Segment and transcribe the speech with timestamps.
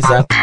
[0.00, 0.33] coisa.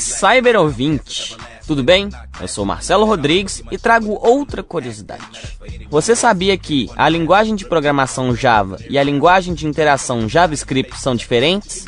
[0.00, 1.36] E aí, Cyber ouvinte,
[1.66, 2.08] tudo bem?
[2.40, 5.58] Eu sou Marcelo Rodrigues e trago outra curiosidade.
[5.90, 11.14] Você sabia que a linguagem de programação Java e a linguagem de interação JavaScript são
[11.14, 11.84] diferentes?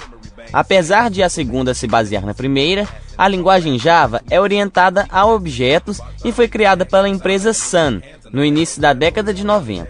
[0.52, 5.98] Apesar de a segunda se basear na primeira, a linguagem Java é orientada a objetos
[6.22, 9.88] e foi criada pela empresa Sun no início da década de 90.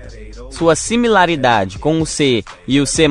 [0.53, 3.09] Sua similaridade com o C e o C++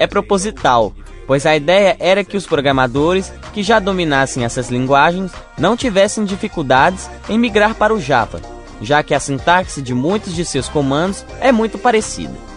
[0.00, 0.92] é proposital,
[1.26, 7.08] pois a ideia era que os programadores que já dominassem essas linguagens não tivessem dificuldades
[7.28, 8.40] em migrar para o Java,
[8.80, 12.52] já que a sintaxe de muitos de seus comandos é muito parecida.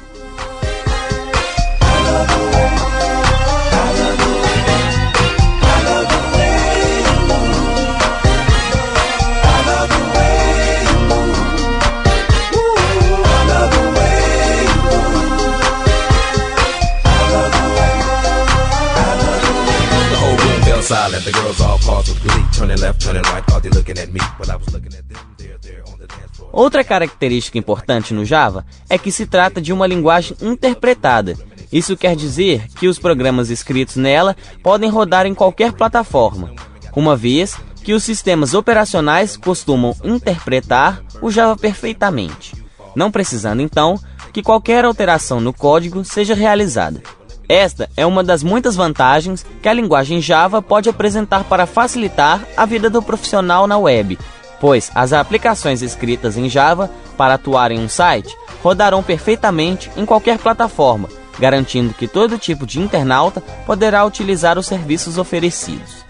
[20.86, 21.25] Silent.
[21.25, 24.50] The girls all with glee, turning left, turning right, thought they looking at me, but
[24.50, 25.17] I was looking at them.
[25.38, 26.50] There on the dance floor.
[26.53, 31.36] Outra característica importante no Java é que se trata de uma linguagem interpretada.
[31.72, 36.53] Isso quer dizer que os programas escritos nela podem rodar em qualquer plataforma,
[36.95, 42.53] uma vez que os sistemas operacionais costumam interpretar o Java perfeitamente,
[42.95, 43.99] não precisando então
[44.32, 47.02] que qualquer alteração no código seja realizada.
[47.48, 52.66] Esta é uma das muitas vantagens que a linguagem Java pode apresentar para facilitar a
[52.66, 54.17] vida do profissional na web,
[54.60, 60.39] pois as aplicações escritas em Java para atuar em um site rodarão perfeitamente em qualquer
[60.39, 61.08] plataforma,
[61.38, 66.05] garantindo que todo tipo de internauta poderá utilizar os serviços oferecidos.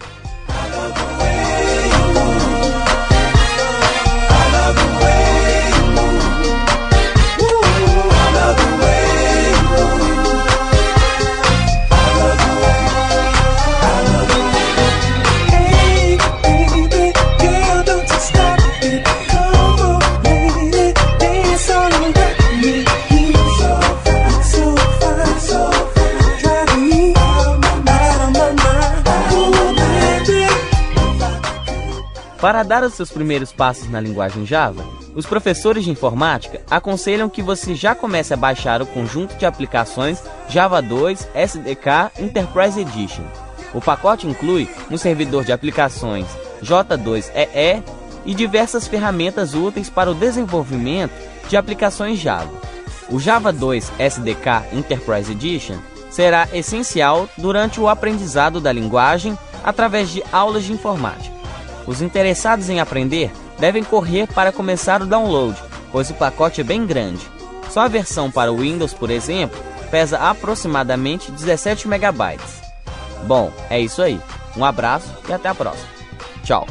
[32.46, 34.84] Para dar os seus primeiros passos na linguagem Java,
[35.16, 40.22] os professores de informática aconselham que você já comece a baixar o conjunto de aplicações
[40.48, 43.24] Java 2 SDK Enterprise Edition.
[43.74, 46.24] O pacote inclui um servidor de aplicações
[46.62, 47.82] J2EE
[48.24, 51.14] e diversas ferramentas úteis para o desenvolvimento
[51.48, 52.52] de aplicações Java.
[53.10, 55.78] O Java 2 SDK Enterprise Edition
[56.12, 61.35] será essencial durante o aprendizado da linguagem através de aulas de informática.
[61.86, 65.56] Os interessados em aprender devem correr para começar o download,
[65.92, 67.26] pois o pacote é bem grande.
[67.70, 69.58] Só a versão para o Windows, por exemplo,
[69.90, 72.38] pesa aproximadamente 17 MB.
[73.26, 74.20] Bom, é isso aí.
[74.56, 75.88] Um abraço e até a próxima.
[76.42, 76.66] Tchau.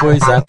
[0.00, 0.44] Coisa.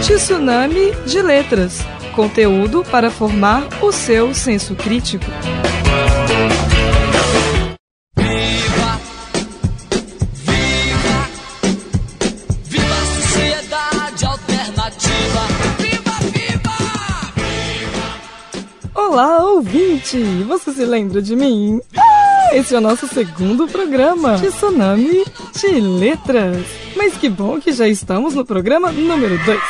[0.00, 1.86] Tsunami de Letras
[2.18, 5.24] conteúdo para formar o seu senso crítico.
[20.16, 20.44] Ouvinte!
[20.44, 21.80] Você se lembra de mim?
[21.96, 25.24] Ah, esse é o nosso segundo programa de Tsunami
[25.54, 26.66] de Letras.
[26.96, 29.60] Mas que bom que já estamos no programa número 2.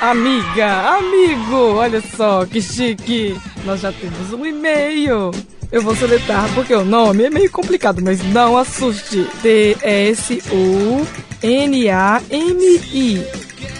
[0.00, 3.38] Amiga, amigo, olha só que chique!
[3.64, 5.30] Nós já temos um e-mail.
[5.70, 9.26] Eu vou soletrar porque o nome é meio complicado, mas não assuste.
[9.42, 10.30] T-S-U-N-A-M-I.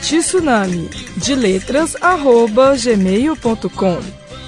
[0.00, 3.98] Tsunami de letras arroba gmail.com.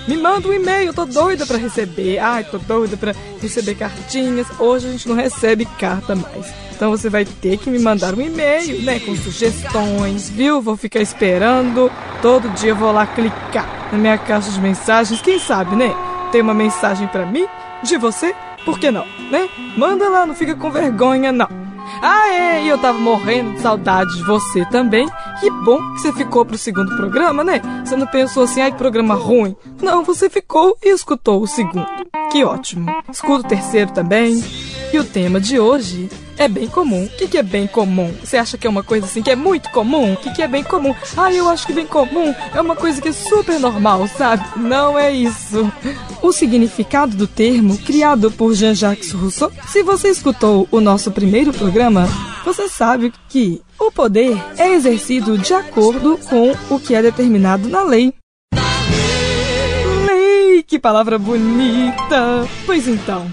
[0.08, 2.18] Me manda um e-mail, tô doida para receber.
[2.18, 4.46] Ai, tô doida para receber cartinhas.
[4.58, 6.52] Hoje a gente não recebe carta mais.
[6.74, 10.60] Então você vai ter que me mandar um e-mail, né, com sugestões, viu?
[10.60, 11.90] Vou ficar esperando.
[12.20, 15.20] Todo dia vou lá clicar na minha caixa de mensagens.
[15.22, 15.94] Quem sabe, né?
[16.32, 17.46] Tem uma mensagem para mim,
[17.84, 18.34] de você?
[18.64, 19.48] Por que não, né?
[19.76, 21.48] Manda lá, não fica com vergonha, não.
[22.00, 25.08] Ah, é, e eu tava morrendo de saudade de você também.
[25.40, 27.60] Que bom que você ficou pro segundo programa, né?
[27.84, 29.56] Você não pensou assim, ai, programa ruim.
[29.82, 31.86] Não, você ficou e escutou o segundo.
[32.30, 32.86] Que ótimo.
[33.10, 34.42] Escuta o terceiro também.
[34.92, 36.08] E o tema de hoje
[36.42, 37.04] é bem comum.
[37.04, 38.12] O que, que é bem comum?
[38.22, 40.12] Você acha que é uma coisa assim que é muito comum?
[40.12, 40.94] O que, que é bem comum?
[41.16, 44.44] Ah, eu acho que bem comum é uma coisa que é super normal, sabe?
[44.56, 45.70] Não é isso.
[46.20, 52.08] O significado do termo, criado por Jean-Jacques Rousseau, se você escutou o nosso primeiro programa,
[52.44, 57.84] você sabe que o poder é exercido de acordo com o que é determinado na
[57.84, 58.12] lei.
[60.06, 62.48] Lei, que palavra bonita!
[62.66, 63.32] Pois então,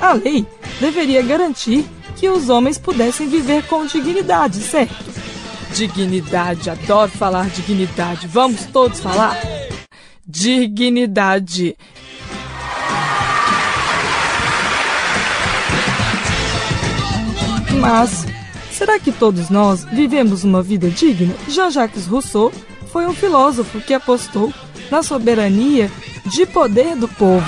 [0.00, 0.46] a lei
[0.80, 1.84] deveria garantir
[2.20, 4.94] que os homens pudessem viver com dignidade, certo?
[5.74, 8.26] Dignidade, adoro falar dignidade.
[8.26, 9.40] Vamos todos falar?
[10.26, 11.74] Dignidade.
[17.80, 18.26] Mas
[18.70, 21.34] será que todos nós vivemos uma vida digna?
[21.48, 22.52] Jean-Jacques Rousseau
[22.92, 24.52] foi um filósofo que apostou
[24.90, 25.90] na soberania
[26.26, 27.46] de poder do povo.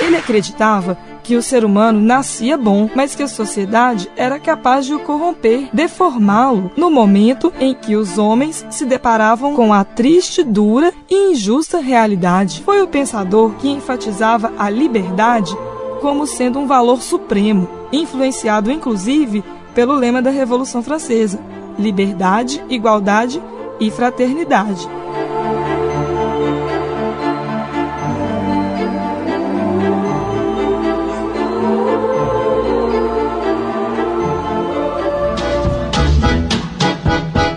[0.00, 4.94] Ele acreditava que o ser humano nascia bom, mas que a sociedade era capaz de
[4.94, 10.92] o corromper, deformá-lo, no momento em que os homens se deparavam com a triste, dura
[11.10, 12.62] e injusta realidade.
[12.62, 15.56] Foi o pensador que enfatizava a liberdade
[16.02, 19.42] como sendo um valor supremo, influenciado inclusive
[19.74, 21.40] pelo lema da Revolução Francesa:
[21.78, 23.42] liberdade, igualdade
[23.80, 24.86] e fraternidade.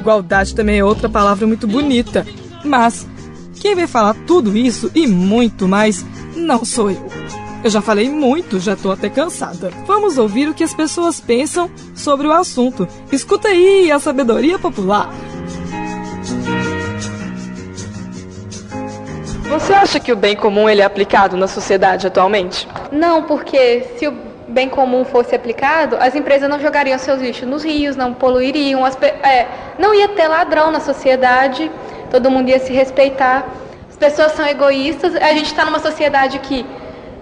[0.07, 2.25] Igualdade também é outra palavra muito bonita.
[2.63, 3.05] Mas
[3.59, 7.05] quem vai falar tudo isso e muito mais não sou eu.
[7.61, 9.69] Eu já falei muito, já tô até cansada.
[9.85, 12.87] Vamos ouvir o que as pessoas pensam sobre o assunto.
[13.11, 15.13] Escuta aí a sabedoria popular.
[19.49, 22.65] Você acha que o bem comum ele é aplicado na sociedade atualmente?
[22.93, 27.63] Não, porque se o bem comum fosse aplicado, as empresas não jogariam seus lixos nos
[27.63, 29.47] rios, não poluiriam, as, é,
[29.77, 31.69] não ia ter ladrão na sociedade,
[32.09, 33.45] todo mundo ia se respeitar.
[33.89, 36.65] As pessoas são egoístas, a gente está numa sociedade que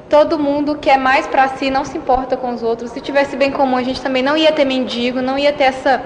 [0.09, 2.91] todo mundo quer mais para si, não se importa com os outros.
[2.91, 6.01] Se tivesse bem comum, a gente também não ia ter mendigo, não ia ter essa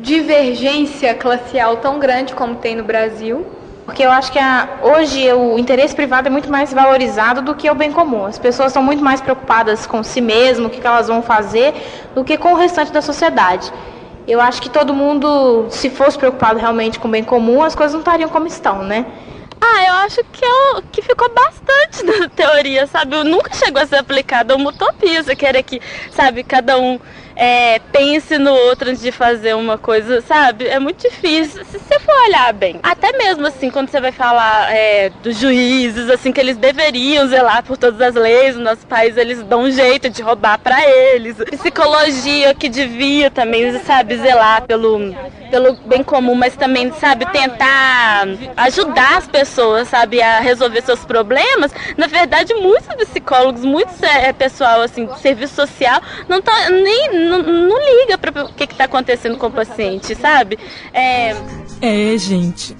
[0.00, 3.46] divergência classial tão grande como tem no Brasil.
[3.88, 7.70] Porque eu acho que a, hoje o interesse privado é muito mais valorizado do que
[7.70, 8.26] o bem comum.
[8.26, 11.72] As pessoas são muito mais preocupadas com si mesmo, o que, que elas vão fazer,
[12.14, 13.72] do que com o restante da sociedade.
[14.26, 17.94] Eu acho que todo mundo, se fosse preocupado realmente com o bem comum, as coisas
[17.94, 19.06] não estariam como estão, né?
[19.58, 23.16] Ah, eu acho que, eu, que ficou bastante na teoria, sabe?
[23.16, 25.22] Eu nunca chegou a ser aplicada uma utopia.
[25.22, 25.80] Você querer que,
[26.10, 27.00] sabe, cada um
[27.38, 30.66] é, pense no outro antes de fazer uma coisa, sabe?
[30.66, 31.64] É muito difícil.
[31.66, 36.10] Se você for olhar bem, até mesmo assim, quando você vai falar é, dos juízes,
[36.10, 39.70] assim, que eles deveriam zelar por todas as leis no nosso país, eles dão um
[39.70, 41.36] jeito de roubar para eles.
[41.36, 45.14] Psicologia que devia também, sabe, zelar pelo,
[45.48, 48.26] pelo bem comum, mas também, sabe, tentar
[48.56, 51.72] ajudar as pessoas, sabe, a resolver seus problemas.
[51.96, 58.00] Na verdade, muitos psicólogos, muitos é, pessoal, assim, serviço social, não estão nem não, não
[58.00, 60.58] liga para o que está acontecendo com o paciente, sabe?
[60.92, 61.34] É...
[61.80, 62.76] é, gente,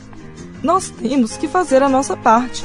[0.62, 2.64] nós temos que fazer a nossa parte.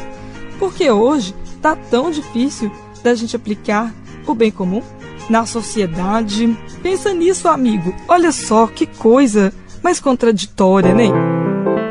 [0.59, 2.71] Porque hoje tá tão difícil
[3.03, 3.93] da gente aplicar
[4.25, 4.81] o bem comum
[5.29, 6.57] na sociedade.
[6.81, 7.93] Pensa nisso, amigo.
[8.07, 11.42] Olha só que coisa mais contraditória, né?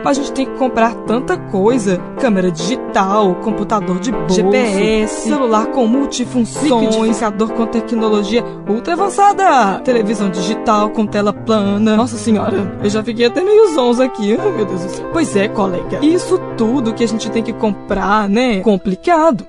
[0.04, 5.86] A gente tem que comprar tanta coisa: câmera digital, computador de bolso, GPS, celular com
[5.86, 11.96] multifunções, liquidificador com tecnologia ultra avançada, televisão digital com tela plana.
[11.96, 14.36] Nossa senhora, eu já fiquei até meio zonzo aqui.
[14.38, 15.10] Oh, meu Deus do céu.
[15.12, 16.04] Pois é, colega.
[16.04, 18.60] Isso tudo que a gente tem que comprar, né?
[18.60, 19.46] Complicado.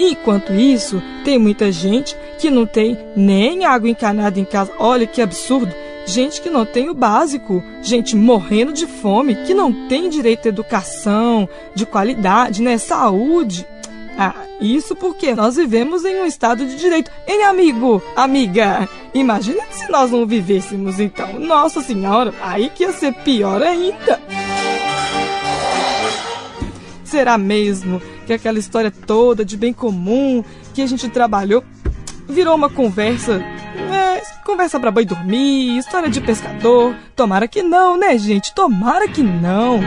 [0.00, 4.72] Enquanto isso, tem muita gente que não tem nem água encanada em casa.
[4.78, 5.74] Olha que absurdo.
[6.08, 10.48] Gente que não tem o básico, gente morrendo de fome, que não tem direito à
[10.48, 13.66] educação, de qualidade, né, saúde.
[14.18, 17.10] Ah, isso porque nós vivemos em um estado de direito.
[17.26, 18.88] Hein, amigo, amiga?
[19.14, 21.38] Imagina se nós não vivêssemos então.
[21.38, 24.20] Nossa Senhora, aí que ia ser pior ainda.
[27.04, 31.62] Será mesmo que aquela história toda de bem comum que a gente trabalhou
[32.28, 33.42] virou uma conversa.
[33.92, 36.94] É, conversa pra banho dormir, história de pescador.
[37.16, 38.54] Tomara que não, né, gente?
[38.54, 39.80] Tomara que não.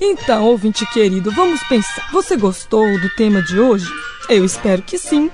[0.00, 2.10] Então, ouvinte querido, vamos pensar.
[2.12, 3.86] Você gostou do tema de hoje?
[4.28, 5.30] Eu espero que sim.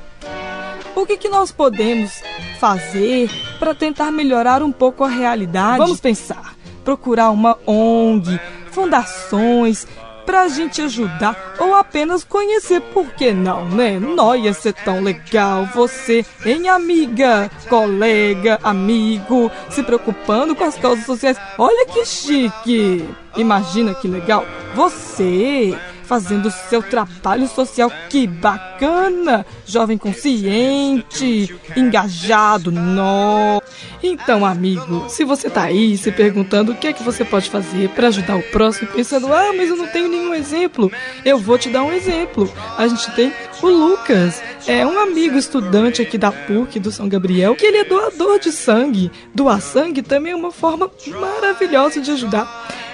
[0.95, 2.23] O que, que nós podemos
[2.59, 5.79] fazer para tentar melhorar um pouco a realidade?
[5.79, 6.55] Vamos pensar.
[6.85, 8.39] Procurar uma ONG,
[8.71, 9.87] fundações,
[10.31, 13.99] pra gente ajudar ou apenas conhecer, por que não, né?
[13.99, 21.05] Não ia ser tão legal você, em amiga, colega, amigo, se preocupando com as causas
[21.05, 21.37] sociais.
[21.59, 23.05] Olha que chique!
[23.37, 24.47] Imagina que legal!
[24.77, 25.77] Você
[26.11, 27.89] fazendo seu trabalho social.
[28.09, 29.47] Que bacana!
[29.65, 33.61] Jovem consciente, engajado, nó.
[34.03, 37.91] Então, amigo, se você tá aí se perguntando o que é que você pode fazer
[37.91, 40.91] para ajudar o próximo, pensando, ah, mas eu não tenho nenhum exemplo,
[41.25, 42.53] eu vou te dar um exemplo.
[42.77, 47.55] A gente tem o Lucas, é um amigo estudante aqui da PUC do São Gabriel,
[47.55, 49.13] que ele é doador de sangue.
[49.33, 52.90] Doar sangue também é uma forma maravilhosa de ajudar.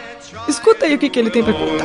[0.49, 1.85] Escuta aí o que, que ele tem para contar.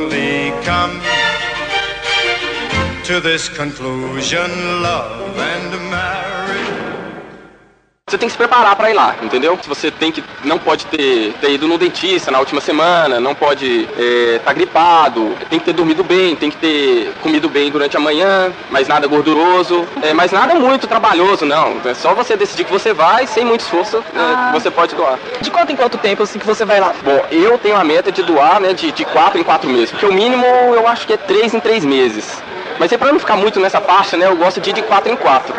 [8.12, 9.58] Você tem que se preparar para ir lá, entendeu?
[9.66, 13.84] Você tem que não pode ter, ter ido no dentista na última semana, não pode
[13.84, 17.96] estar é, tá gripado, tem que ter dormido bem, tem que ter comido bem durante
[17.96, 21.80] a manhã, mas nada gorduroso, é, mas nada muito trabalhoso, não.
[21.86, 24.50] É só você decidir que você vai, sem muito esforço, né, ah.
[24.52, 25.18] você pode doar.
[25.40, 26.92] De quanto em quanto tempo assim que você vai lá?
[27.02, 30.04] Bom, eu tenho a meta de doar, né, de, de quatro em quatro meses, porque
[30.04, 32.42] o mínimo eu acho que é três em três meses.
[32.78, 35.12] Mas aí para não ficar muito nessa faixa, né, eu gosto de ir de 4
[35.12, 35.54] em 4.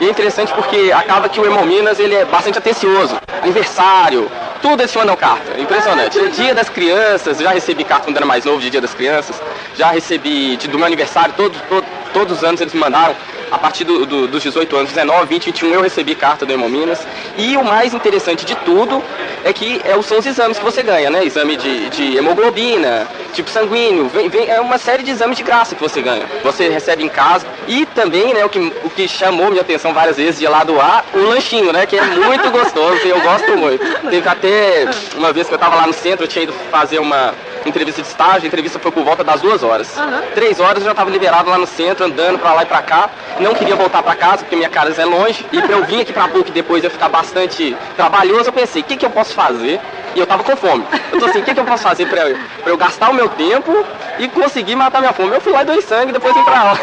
[0.00, 3.16] E é interessante porque acaba que o Hemominas ele é bastante atencioso.
[3.42, 4.30] Aniversário,
[4.62, 5.52] tudo eles mandam carta.
[5.56, 6.28] É impressionante.
[6.30, 9.40] Dia das crianças, já recebi carta quando era mais novo de Dia das Crianças.
[9.76, 13.14] Já recebi de, do meu aniversário, todo, todo, todos os anos eles me mandaram
[13.50, 17.06] a partir do, do, dos 18 anos, 19, 20, 21, eu recebi carta do Hemominas.
[17.36, 19.02] E o mais interessante de tudo
[19.44, 21.24] é que é, são os exames que você ganha, né?
[21.24, 25.74] Exame de, de hemoglobina, tipo sanguíneo, vem, vem, é uma série de exames de graça
[25.74, 26.24] que você ganha.
[26.42, 27.46] Você recebe em casa.
[27.68, 30.80] E também, né, o que, o que chamou minha atenção várias vezes de lá do
[30.80, 31.86] ar, o lanchinho, né?
[31.86, 33.84] Que é muito gostoso e eu gosto muito.
[34.08, 37.34] Teve até uma vez que eu tava lá no centro, eu tinha ido fazer uma
[37.68, 39.96] entrevista de estágio, a entrevista foi por volta das duas horas.
[39.96, 40.22] Uhum.
[40.34, 43.10] Três horas eu já estava liberado lá no centro, andando para lá e para cá.
[43.40, 45.44] Não queria voltar para casa, porque minha casa é longe.
[45.52, 48.84] E para eu vir aqui para PUC depois ia ficar bastante trabalhoso, eu pensei, o
[48.84, 49.80] que, que eu posso fazer?
[50.14, 50.84] E eu tava com fome.
[51.12, 53.14] Eu tô assim, o que, que eu posso fazer para eu, pra eu gastar o
[53.14, 53.84] meu tempo
[54.18, 55.34] e conseguir matar minha fome?
[55.34, 56.78] Eu fui lá e dei sangue, depois vim pra aula.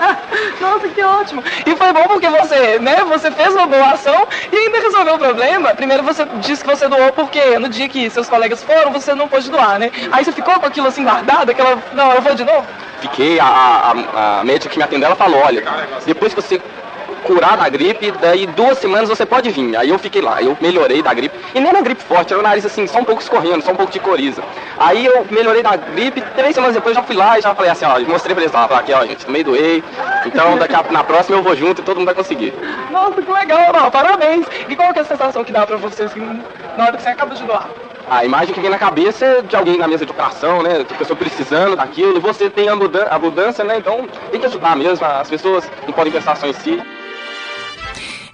[0.60, 1.42] Nossa, que ótimo.
[1.66, 5.74] E foi bom porque você, né, você fez uma doação e ainda resolveu o problema.
[5.74, 9.28] Primeiro você disse que você doou porque no dia que seus colegas foram, você não
[9.28, 9.90] pôde doar, né?
[10.12, 12.66] Aí você ficou com aquilo assim guardado, aquela, não, eu vou de novo?
[13.00, 15.64] Fiquei, a, a, a médica que me atendeu, ela falou, olha,
[16.04, 16.60] depois que você
[17.20, 19.76] curar da gripe, daí duas semanas você pode vir.
[19.76, 21.38] Aí eu fiquei lá, eu melhorei da gripe.
[21.54, 23.76] E nem na gripe forte, era o nariz assim, só um pouco escorrendo, só um
[23.76, 24.42] pouco de coriza.
[24.78, 27.84] Aí eu melhorei da gripe, três semanas depois já fui lá e já falei assim,
[27.84, 29.84] ó, mostrei pra eles lá, aqui ó, gente, meio doei.
[30.26, 32.52] Então daqui a, na próxima eu vou junto e todo mundo vai conseguir.
[32.90, 34.46] Nossa, que legal, não, parabéns.
[34.68, 36.10] E qual que é a sensação que dá pra vocês
[36.76, 37.68] na hora que você acaba de doar?
[38.10, 40.78] A imagem que vem na cabeça é de alguém na mesa de operação, né?
[40.78, 42.72] De pessoa precisando daquilo, você tem a
[43.14, 43.78] abundância, né?
[43.78, 46.82] Então tem que ajudar mesmo, as pessoas não podem pensar só em si.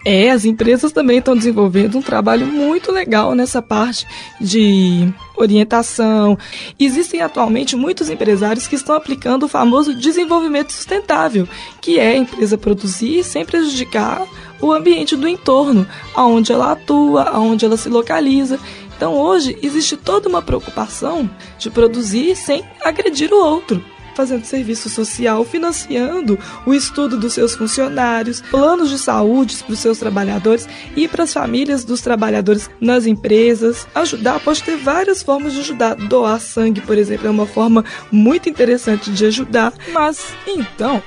[0.09, 4.07] É, as empresas também estão desenvolvendo um trabalho muito legal nessa parte
[4.41, 6.39] de orientação.
[6.79, 11.49] Existem atualmente muitos empresários que estão aplicando o famoso desenvolvimento sustentável,
[11.81, 14.25] que é a empresa produzir sem prejudicar
[14.61, 15.85] o ambiente do entorno,
[16.15, 18.61] aonde ela atua, aonde ela se localiza.
[18.97, 23.83] Então hoje existe toda uma preocupação de produzir sem agredir o outro
[24.17, 29.99] fazendo serviço social, financiando o estudo dos seus funcionários, planos de saúde para os seus
[29.99, 33.87] trabalhadores e para as famílias dos trabalhadores nas empresas.
[33.95, 35.95] Ajudar pode ter várias formas de ajudar.
[35.95, 39.73] Doar sangue, por exemplo, é uma forma muito interessante de ajudar.
[39.93, 41.03] Mas então,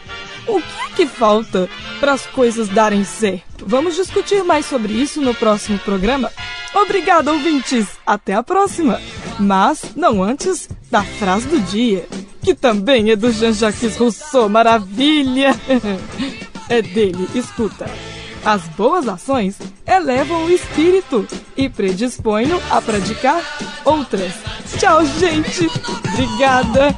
[0.47, 1.67] o que é que falta
[1.99, 3.65] para as coisas darem certo?
[3.65, 6.31] Vamos discutir mais sobre isso no próximo programa.
[6.73, 7.87] Obrigado, ouvintes!
[8.05, 9.01] Até a próxima!
[9.39, 12.05] Mas não antes da frase do dia
[12.41, 15.55] que também é do Jean-Jacques Rousseau, maravilha!
[16.69, 17.89] É dele, escuta.
[18.45, 21.27] As boas ações elevam o espírito
[21.57, 23.41] e predispõem-no a praticar
[23.83, 24.33] outras.
[24.77, 25.67] Tchau, gente!
[26.13, 26.95] Obrigada!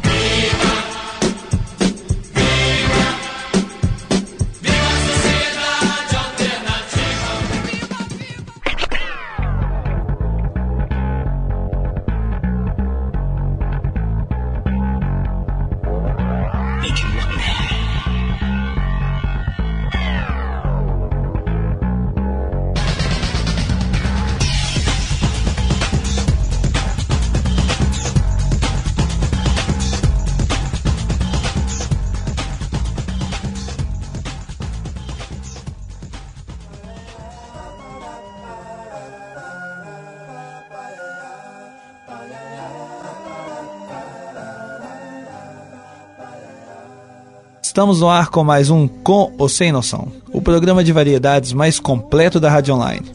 [47.81, 51.79] Estamos no ar com mais um Com ou Sem Noção, o programa de variedades mais
[51.79, 53.11] completo da Rádio Online.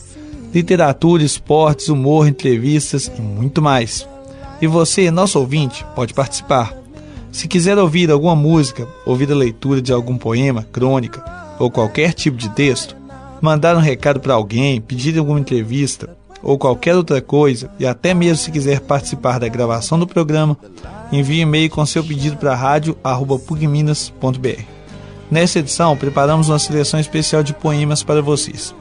[0.53, 4.09] Literatura, esportes, humor, entrevistas e muito mais.
[4.61, 6.75] E você, nosso ouvinte, pode participar.
[7.31, 11.25] Se quiser ouvir alguma música, ouvir a leitura de algum poema, crônica
[11.61, 12.97] ou qualquer tipo de texto,
[13.41, 16.17] mandar um recado para alguém, pedir alguma entrevista
[16.47, 20.57] ou qualquer outra coisa, e até mesmo se quiser participar da gravação do programa,
[21.11, 24.63] envie e-mail com seu pedido para rádio.pugminas.br.
[25.29, 28.73] Nessa edição, preparamos uma seleção especial de poemas para vocês.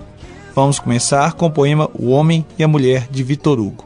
[0.54, 3.84] Vamos começar com o poema O Homem e a Mulher, de Vitor Hugo.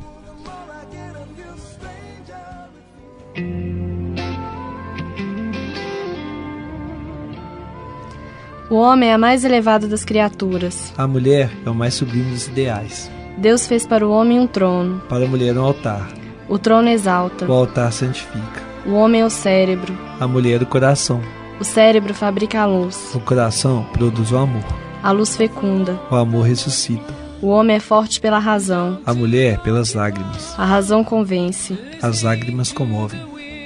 [8.69, 10.93] O homem é a mais elevada das criaturas.
[10.97, 13.09] A mulher é o mais sublime dos ideais.
[13.39, 15.01] Deus fez para o homem um trono.
[15.07, 16.09] Para a mulher um altar.
[16.49, 17.45] O trono exalta.
[17.45, 18.61] O altar santifica.
[18.85, 19.97] O homem é o cérebro.
[20.19, 21.21] A mulher é o coração.
[21.57, 23.11] O cérebro fabrica a luz.
[23.15, 24.65] O coração produz o amor.
[25.01, 25.97] A luz fecunda.
[26.11, 27.13] O amor ressuscita.
[27.41, 28.99] O homem é forte pela razão.
[29.05, 30.53] A mulher pelas lágrimas.
[30.59, 31.79] A razão convence.
[32.01, 33.21] As lágrimas comovem.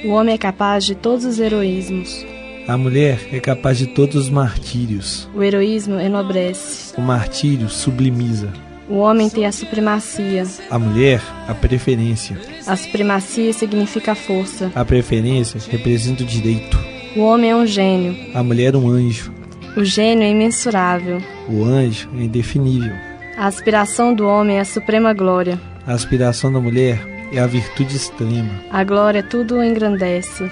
[0.06, 2.24] O homem é capaz de todos os heroísmos.
[2.68, 5.28] A mulher é capaz de todos os martírios.
[5.34, 6.94] O heroísmo enobrece.
[6.96, 8.54] O martírio sublimiza.
[8.90, 10.44] O homem tem a supremacia.
[10.70, 12.38] A mulher, a preferência.
[12.68, 14.72] A supremacia significa força.
[14.76, 16.78] A preferência representa o direito.
[17.16, 18.16] O homem é um gênio.
[18.36, 19.32] A mulher, um anjo.
[19.78, 21.22] O gênio é imensurável.
[21.48, 22.94] O anjo é indefinível.
[23.38, 25.60] A aspiração do homem é a suprema glória.
[25.88, 27.00] A aspiração da mulher
[27.32, 28.52] é a virtude extrema.
[28.70, 30.52] A glória tudo engrandece.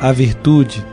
[0.00, 0.84] A virtude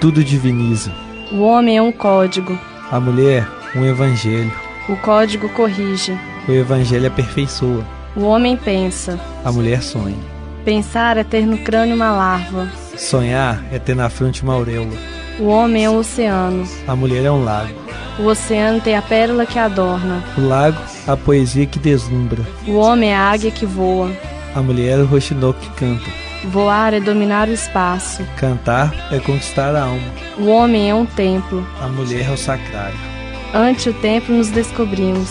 [0.00, 0.92] tudo diviniza.
[1.32, 2.58] O homem é um código.
[2.90, 4.67] A mulher, um evangelho.
[4.88, 6.18] O código corrige.
[6.48, 7.84] O evangelho aperfeiçoa.
[8.16, 9.20] O homem pensa.
[9.44, 10.16] A mulher sonha.
[10.64, 12.68] Pensar é ter no crânio uma larva.
[12.96, 14.96] Sonhar é ter na fronte uma auréola.
[15.38, 16.66] O homem é um oceano.
[16.86, 17.74] A mulher é um lago.
[18.18, 20.24] O oceano tem a pérola que adorna.
[20.36, 22.42] O lago, a poesia que deslumbra.
[22.66, 24.10] O homem é a águia que voa.
[24.54, 26.10] A mulher é o roxinol que canta.
[26.46, 28.24] Voar é dominar o espaço.
[28.36, 30.08] Cantar é conquistar a alma.
[30.38, 31.64] O homem é um templo.
[31.80, 33.17] A mulher é o sacrário.
[33.54, 35.30] Ante o templo nos descobrimos.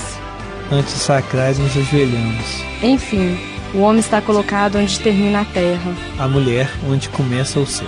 [0.71, 2.63] Ante o sacrário nos ajoelhamos.
[2.81, 3.37] Enfim,
[3.75, 5.93] o homem está colocado onde termina a terra.
[6.17, 7.87] A mulher onde começa o céu.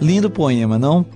[0.00, 1.06] Lindo poema, não?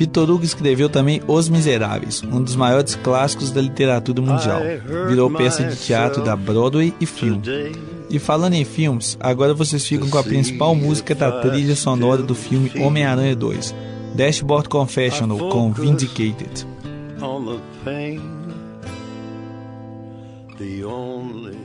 [0.00, 4.58] Vitor Hugo escreveu também Os Miseráveis, um dos maiores clássicos da literatura mundial.
[5.06, 7.42] Virou peça de teatro da Broadway e filme.
[8.08, 12.34] E falando em filmes, agora vocês ficam com a principal música da trilha sonora do
[12.34, 13.74] filme Homem-Aranha 2,
[14.14, 16.66] Dashboard Confessional, com Vindicated.
[20.58, 21.59] The only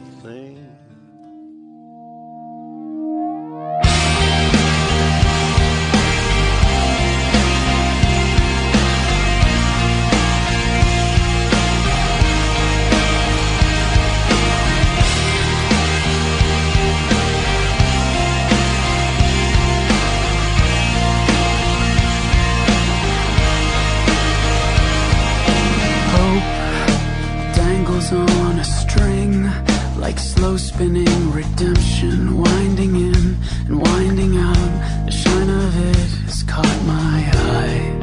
[30.75, 35.05] spinning redemption, winding in and winding out.
[35.05, 38.01] The shine of it has caught my eye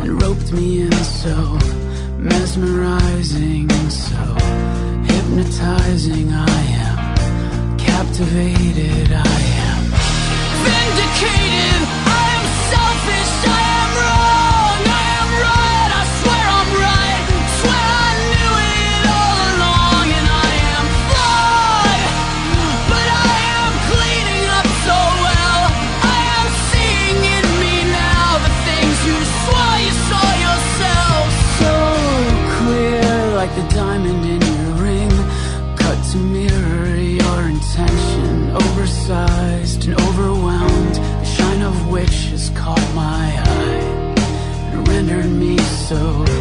[0.00, 1.58] and roped me in so
[2.16, 4.22] mesmerizing, so
[5.10, 6.32] hypnotizing.
[6.32, 9.12] I am captivated.
[9.12, 9.82] I am
[10.64, 11.91] vindicated.
[39.02, 44.14] Ostracized and overwhelmed, the shine of which has caught my eye
[44.72, 46.31] and rendered me so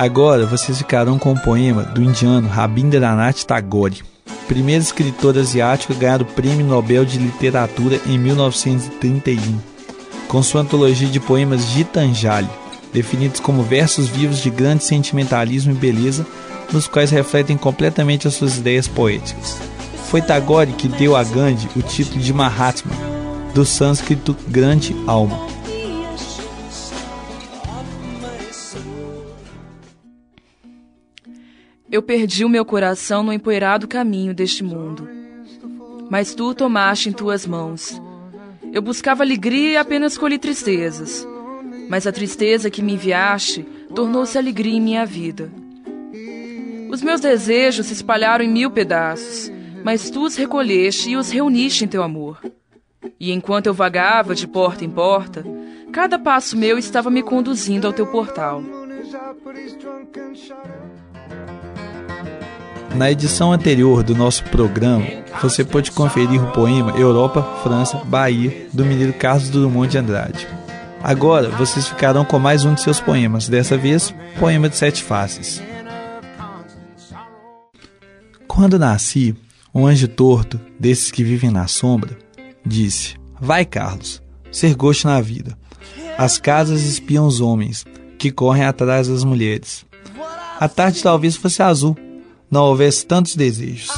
[0.00, 4.02] Agora vocês ficarão com o poema do indiano Rabindranath Tagore,
[4.48, 9.58] primeiro escritor asiático a ganhar o Prêmio Nobel de Literatura em 1931,
[10.26, 12.48] com sua antologia de poemas Gitanjali,
[12.94, 16.26] definidos como versos vivos de grande sentimentalismo e beleza,
[16.72, 19.58] nos quais refletem completamente as suas ideias poéticas.
[20.06, 22.92] Foi Tagore que deu a Gandhi o título de Mahatma,
[23.52, 25.59] do sânscrito grande alma.
[31.90, 35.08] Eu perdi o meu coração no empoeirado caminho deste mundo.
[36.08, 38.00] Mas tu o tomaste em tuas mãos.
[38.72, 41.26] Eu buscava alegria e apenas colhi tristezas.
[41.88, 45.50] Mas a tristeza que me enviaste tornou-se alegria em minha vida.
[46.88, 49.50] Os meus desejos se espalharam em mil pedaços,
[49.82, 52.40] mas tu os recolheste e os reuniste em teu amor.
[53.18, 55.44] E enquanto eu vagava de porta em porta,
[55.90, 58.62] cada passo meu estava me conduzindo ao teu portal.
[62.94, 65.06] Na edição anterior do nosso programa,
[65.40, 70.48] você pode conferir o poema Europa, França, Bahia, do mineiro Carlos Drummond de Andrade.
[71.02, 75.62] Agora vocês ficarão com mais um de seus poemas, dessa vez, poema de sete faces.
[78.46, 79.34] Quando nasci,
[79.74, 82.18] um anjo torto, desses que vivem na sombra,
[82.66, 85.56] disse: Vai, Carlos, ser gosto na vida.
[86.18, 87.84] As casas espiam os homens,
[88.18, 89.86] que correm atrás das mulheres.
[90.58, 91.96] A tarde talvez fosse azul,
[92.50, 93.90] não houvesse tantos desejos.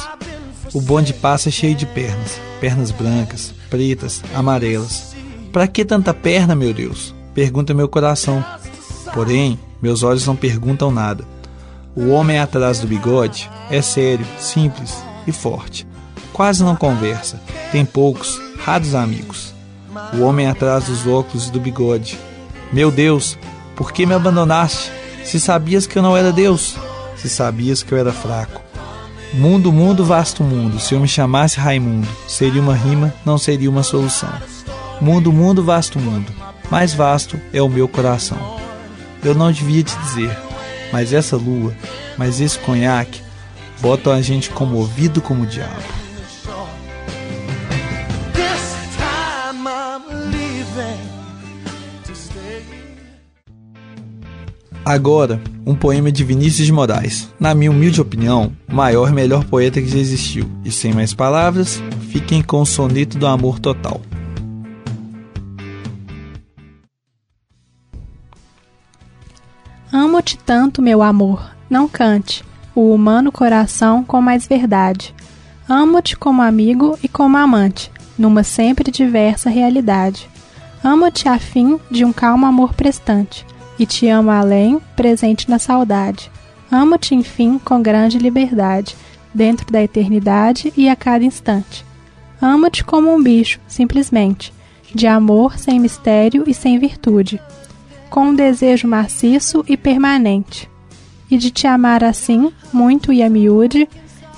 [0.73, 5.15] O bonde passa cheio de pernas, pernas brancas, pretas, amarelas.
[5.51, 7.13] Para que tanta perna, meu Deus?
[7.33, 8.43] Pergunta meu coração.
[9.13, 11.25] Porém, meus olhos não perguntam nada.
[11.95, 15.87] O homem atrás do bigode é sério, simples e forte.
[16.31, 17.39] Quase não conversa,
[17.71, 19.53] tem poucos, raros amigos.
[20.13, 22.17] O homem atrás dos óculos e do bigode.
[22.71, 23.37] Meu Deus,
[23.75, 24.91] por que me abandonaste?
[25.23, 26.75] Se sabias que eu não era Deus,
[27.23, 28.61] se sabias que eu era fraco.
[29.33, 33.81] Mundo, mundo, vasto mundo, se eu me chamasse Raimundo, seria uma rima, não seria uma
[33.81, 34.29] solução.
[34.99, 36.33] Mundo, mundo, vasto mundo,
[36.69, 38.59] mais vasto é o meu coração.
[39.23, 40.37] Eu não devia te dizer,
[40.91, 41.73] mas essa lua,
[42.17, 43.21] mas esse conhaque,
[43.79, 46.02] botam a gente comovido como o diabo.
[54.85, 57.29] Agora, um poema de Vinícius de Moraes.
[57.39, 60.49] Na minha humilde opinião, o maior e melhor poeta que já existiu.
[60.65, 64.01] E sem mais palavras, fiquem com o soneto do amor total.
[69.89, 72.43] Amo-te tanto, meu amor, não cante
[72.75, 75.15] o humano coração com mais verdade.
[75.69, 80.29] Amo-te como amigo e como amante, numa sempre diversa realidade.
[80.83, 83.45] Amo-te a fim de um calmo amor prestante,
[83.77, 86.31] e te amo além, presente na saudade.
[86.71, 88.95] Amo-te, enfim, com grande liberdade,
[89.33, 91.85] dentro da eternidade e a cada instante.
[92.41, 94.53] Amo-te como um bicho, simplesmente,
[94.93, 97.41] de amor sem mistério e sem virtude,
[98.09, 100.69] com um desejo maciço e permanente.
[101.29, 103.87] E de te amar assim, muito e a miúde,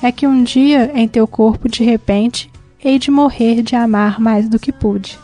[0.02, 2.50] é que um dia em teu corpo de repente
[2.84, 5.18] hei de morrer de amar mais do que pude.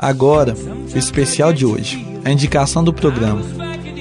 [0.00, 0.54] Agora,
[0.94, 3.42] o especial de hoje, a indicação do programa.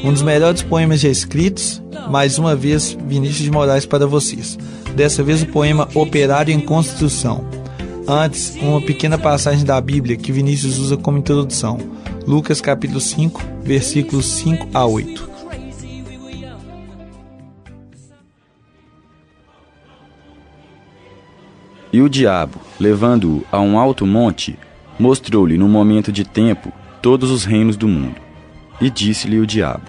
[0.03, 4.59] Um dos melhores poemas já escritos, mais uma vez Vinícius de Moraes para vocês.
[4.95, 7.43] Dessa vez o poema Operário em Construção.
[8.07, 11.79] Antes, uma pequena passagem da Bíblia que Vinícius usa como introdução.
[12.27, 15.29] Lucas capítulo 5, versículos 5 a 8.
[21.91, 24.59] E o diabo, levando-o a um alto monte,
[24.99, 28.15] mostrou-lhe no momento de tempo todos os reinos do mundo.
[28.79, 29.83] E disse-lhe o diabo: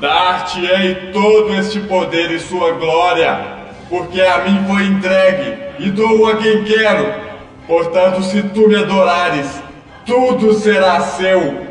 [0.00, 6.36] Dar-te-ei todo este poder e sua glória, porque a mim foi entregue, e dou a
[6.36, 7.28] quem quero.
[7.66, 9.62] Portanto, se tu me adorares,
[10.06, 11.66] tudo será seu.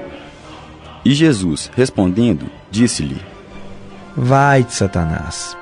[1.03, 3.21] E Jesus, respondendo, disse-lhe:
[4.15, 5.58] Vai-te, Satanás,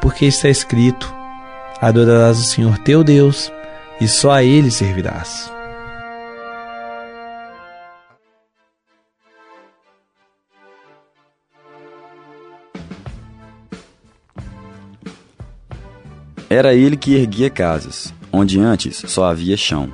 [0.00, 1.12] porque está escrito:
[1.80, 3.50] Adorarás o Senhor teu Deus,
[4.00, 5.52] e só a ele servirás.
[16.52, 19.90] Era ele que erguia casas, onde antes só havia chão.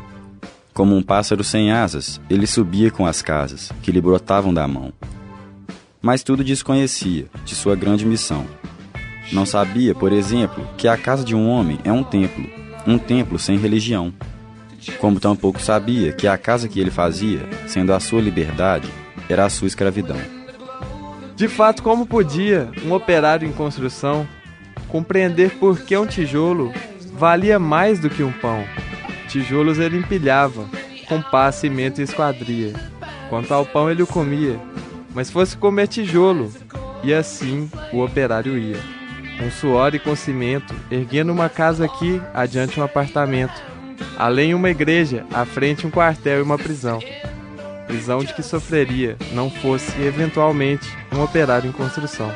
[0.75, 4.93] Como um pássaro sem asas, ele subia com as casas, que lhe brotavam da mão.
[6.03, 8.45] Mas tudo desconhecia de sua grande missão.
[9.33, 12.45] Não sabia, por exemplo, que a casa de um homem é um templo,
[12.85, 14.13] um templo sem religião.
[14.99, 18.89] Como tampouco sabia que a casa que ele fazia, sendo a sua liberdade,
[19.29, 20.19] era a sua escravidão.
[21.37, 24.27] De fato, como podia um operário em construção
[24.89, 26.73] compreender por que um tijolo
[27.13, 28.65] valia mais do que um pão.
[29.29, 30.65] Tijolos ele empilhava,
[31.09, 32.73] com pá, cimento e esquadria.
[33.29, 34.59] Quanto ao pão ele o comia,
[35.15, 36.51] mas fosse comer tijolo,
[37.03, 38.79] e assim o operário ia.
[39.39, 43.63] Com suor e com cimento, erguendo uma casa aqui, adiante um apartamento.
[44.17, 46.99] Além uma igreja, à frente um quartel e uma prisão.
[47.87, 52.33] Prisão de que sofreria, não fosse eventualmente um operário em construção.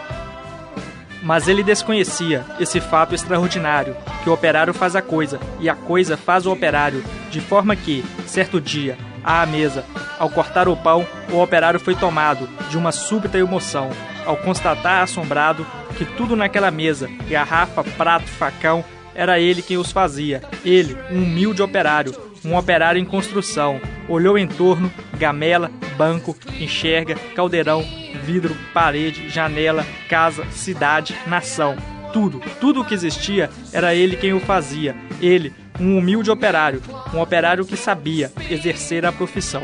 [1.23, 6.17] Mas ele desconhecia esse fato extraordinário, que o operário faz a coisa e a coisa
[6.17, 9.85] faz o operário, de forma que, certo dia, à mesa,
[10.19, 13.91] ao cortar o pão, o operário foi tomado de uma súbita emoção,
[14.27, 20.43] ao constatar assombrado que tudo naquela mesa, garrafa, prato, facão, era ele quem os fazia.
[20.65, 25.71] Ele, um humilde operário, um operário em construção, olhou em torno, gamela,
[26.03, 27.85] banco, enxerga, caldeirão,
[28.25, 31.77] vidro, parede, janela, casa, cidade, nação.
[32.12, 34.97] Tudo, tudo o que existia era ele quem o fazia.
[35.21, 36.83] Ele, um humilde operário,
[37.15, 39.62] um operário que sabia exercer a profissão.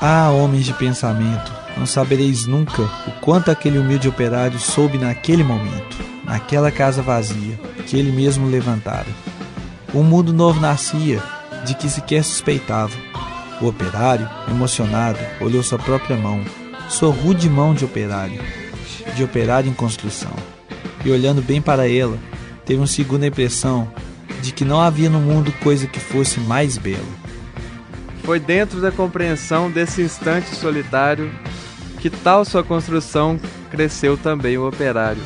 [0.00, 5.96] Ah, homens de pensamento, não sabereis nunca o quanto aquele humilde operário soube naquele momento,
[6.24, 9.06] naquela casa vazia, que ele mesmo levantara.
[9.94, 11.22] Um mundo novo nascia,
[11.64, 13.25] de que sequer suspeitava.
[13.60, 16.44] O operário, emocionado, olhou sua própria mão,
[16.88, 18.40] sua rude mão de operário,
[19.14, 20.32] de operário em construção,
[21.04, 22.18] e olhando bem para ela,
[22.64, 23.90] teve uma segunda impressão
[24.42, 27.26] de que não havia no mundo coisa que fosse mais bela.
[28.22, 31.30] Foi dentro da compreensão desse instante solitário
[32.00, 33.38] que tal sua construção
[33.70, 35.22] cresceu também o operário.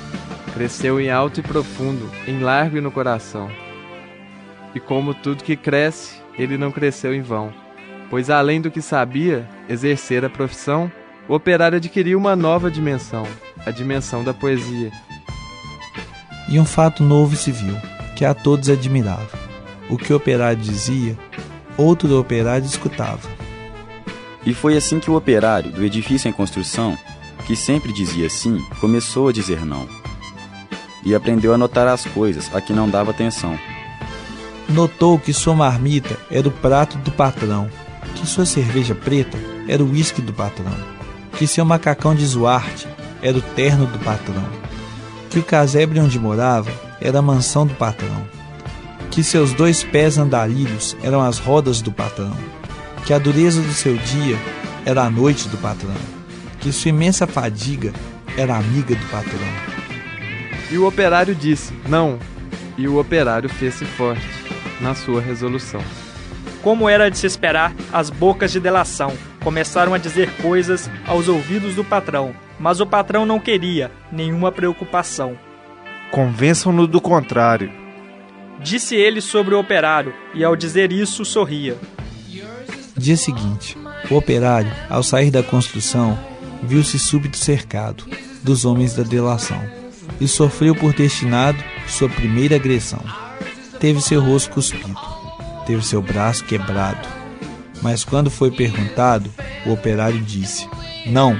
[0.55, 3.51] Cresceu em alto e profundo, em largo e no coração.
[4.75, 7.53] E como tudo que cresce, ele não cresceu em vão,
[8.11, 10.91] pois além do que sabia, exercer a profissão,
[11.29, 13.25] o operário adquiriu uma nova dimensão,
[13.65, 14.91] a dimensão da poesia.
[16.49, 17.77] E um fato novo se viu,
[18.17, 19.39] que a todos admirava.
[19.89, 21.17] O que o operário dizia,
[21.77, 23.29] outro do operário escutava.
[24.45, 26.99] E foi assim que o operário do edifício em construção,
[27.47, 29.87] que sempre dizia sim, começou a dizer não.
[31.05, 33.57] E aprendeu a notar as coisas a que não dava atenção.
[34.69, 37.71] Notou que sua marmita era o prato do patrão,
[38.21, 41.01] que sua cerveja preta era o uísque do patrão
[41.41, 42.87] que seu macacão de Zuarte
[43.23, 44.47] era o terno do patrão,
[45.31, 48.29] que o casebre onde morava era a mansão do patrão,
[49.11, 52.37] que seus dois pés andarilhos eram as rodas do patrão,
[53.07, 54.37] que a dureza do seu dia
[54.85, 55.97] era a noite do patrão,
[56.61, 57.91] que sua imensa fadiga
[58.37, 59.41] era amiga do patrão,
[60.71, 62.19] E o operário disse: Não.
[62.77, 64.29] E o operário fez-se forte
[64.79, 65.83] na sua resolução.
[66.63, 71.75] Como era de se esperar, as bocas de delação começaram a dizer coisas aos ouvidos
[71.75, 75.39] do patrão, mas o patrão não queria nenhuma preocupação.
[76.11, 77.73] Convençam-no do contrário.
[78.63, 81.79] Disse ele sobre o operário, e ao dizer isso sorria.
[82.95, 83.79] Dia seguinte,
[84.11, 86.19] o operário, ao sair da construção,
[86.63, 88.05] viu-se súbito cercado
[88.43, 89.63] dos homens da delação
[90.21, 93.03] e sofreu por destinado sua primeira agressão.
[93.79, 95.01] Teve seu rosto cuspido,
[95.67, 97.07] teve seu braço quebrado,
[97.83, 99.31] mas quando foi perguntado,
[99.67, 100.69] o operário disse:
[101.07, 101.39] Não.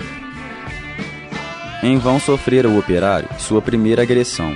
[1.83, 4.55] Em vão sofrera o operário sua primeira agressão.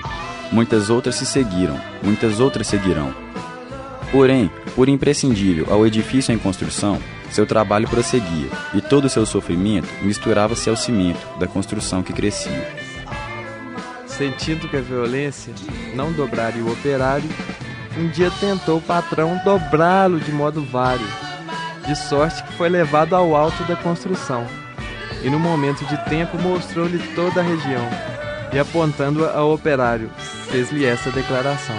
[0.53, 3.15] Muitas outras se seguiram, muitas outras seguirão.
[4.13, 7.01] Porém, por imprescindível ao edifício em construção,
[7.31, 12.69] seu trabalho prosseguia, e todo o seu sofrimento misturava-se ao cimento da construção que crescia.
[14.07, 15.53] Sentindo que a violência
[15.95, 17.29] não dobraria o operário,
[17.97, 21.07] um dia tentou o patrão dobrá-lo de modo vário,
[21.87, 24.47] de sorte que foi levado ao alto da construção.
[25.23, 27.89] E no momento de tempo mostrou-lhe toda a região,
[28.53, 30.11] e apontando ao operário,
[30.49, 31.77] fez-lhe essa declaração: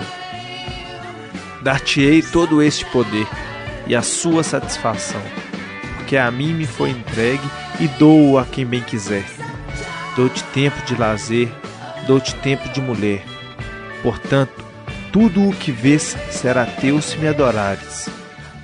[1.62, 3.28] Dar-te-ei todo este poder
[3.88, 5.22] e a sua satisfação,
[5.98, 7.48] porque a mim me foi entregue
[7.80, 9.26] e dou-o a quem bem quiser.
[10.16, 11.52] Dou-te tempo de lazer,
[12.08, 13.24] dou-te tempo de mulher.
[14.02, 14.65] Portanto,
[15.16, 18.10] tudo o que vês será teu se me adorares,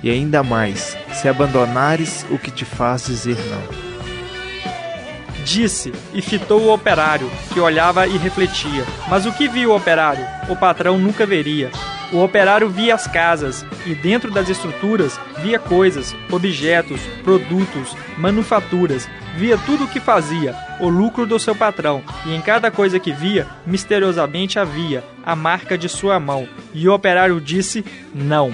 [0.02, 5.44] e ainda mais, se abandonares o que te faz dizer não.
[5.46, 8.84] Disse e fitou o operário, que olhava e refletia.
[9.08, 10.26] Mas o que viu o operário?
[10.50, 11.70] O patrão nunca veria.
[12.12, 19.56] O operário via as casas e dentro das estruturas via coisas, objetos, produtos, manufaturas, via
[19.56, 23.48] tudo o que fazia, o lucro do seu patrão, e em cada coisa que via,
[23.66, 26.46] misteriosamente havia a marca de sua mão.
[26.74, 27.82] E o operário disse:
[28.14, 28.52] Não.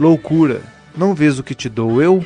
[0.00, 0.62] Loucura!
[0.96, 2.24] Não vês o que te dou eu?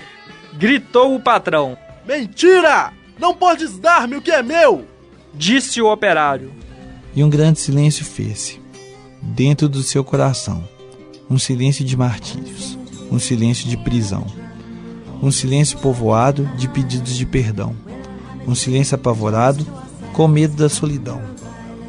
[0.53, 1.77] Gritou o patrão.
[2.07, 2.93] Mentira!
[3.19, 4.87] Não podes dar-me o que é meu!
[5.35, 6.53] Disse o operário.
[7.13, 8.68] E um grande silêncio fez-se
[9.23, 10.63] dentro do seu coração
[11.31, 12.79] um silêncio de martírios,
[13.11, 14.27] um silêncio de prisão,
[15.23, 17.77] um silêncio povoado de pedidos de perdão,
[18.47, 19.67] um silêncio apavorado
[20.15, 21.21] com medo da solidão.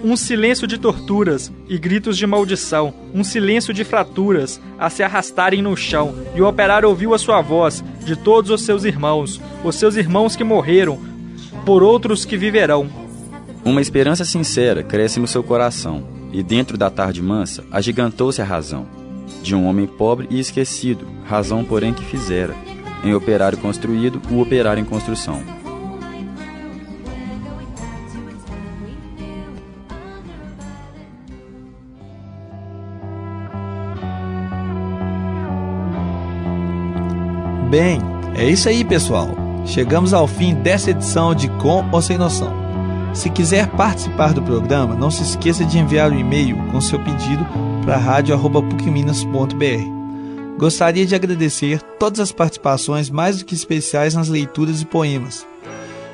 [0.04, 5.62] Um silêncio de torturas e gritos de maldição, um silêncio de fraturas a se arrastarem
[5.62, 9.76] no chão, e o operário ouviu a sua voz de todos os seus irmãos, os
[9.76, 11.00] seus irmãos que morreram,
[11.66, 12.90] por outros que viverão.
[13.64, 18.86] Uma esperança sincera cresce no seu coração, e dentro da tarde mansa agigantou-se a razão
[19.42, 22.56] de um homem pobre e esquecido, razão porém que fizera,
[23.04, 25.42] em operário construído, o operário em construção.
[37.70, 38.02] Bem,
[38.36, 39.30] é isso aí, pessoal.
[39.64, 42.59] Chegamos ao fim dessa edição de Com ou Sem Noção.
[43.14, 47.00] Se quiser participar do programa, não se esqueça de enviar o um e-mail com seu
[47.00, 47.46] pedido
[47.84, 50.58] para radio.pucminas.br.
[50.58, 55.48] Gostaria de agradecer todas as participações mais do que especiais nas leituras e poemas.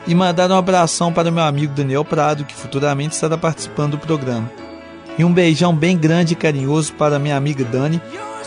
[0.08, 4.50] E mandar um abração para meu amigo Daniel Prado, que futuramente estará participando do programa.
[5.18, 8.00] E um beijão bem grande e carinhoso para minha amiga Dani.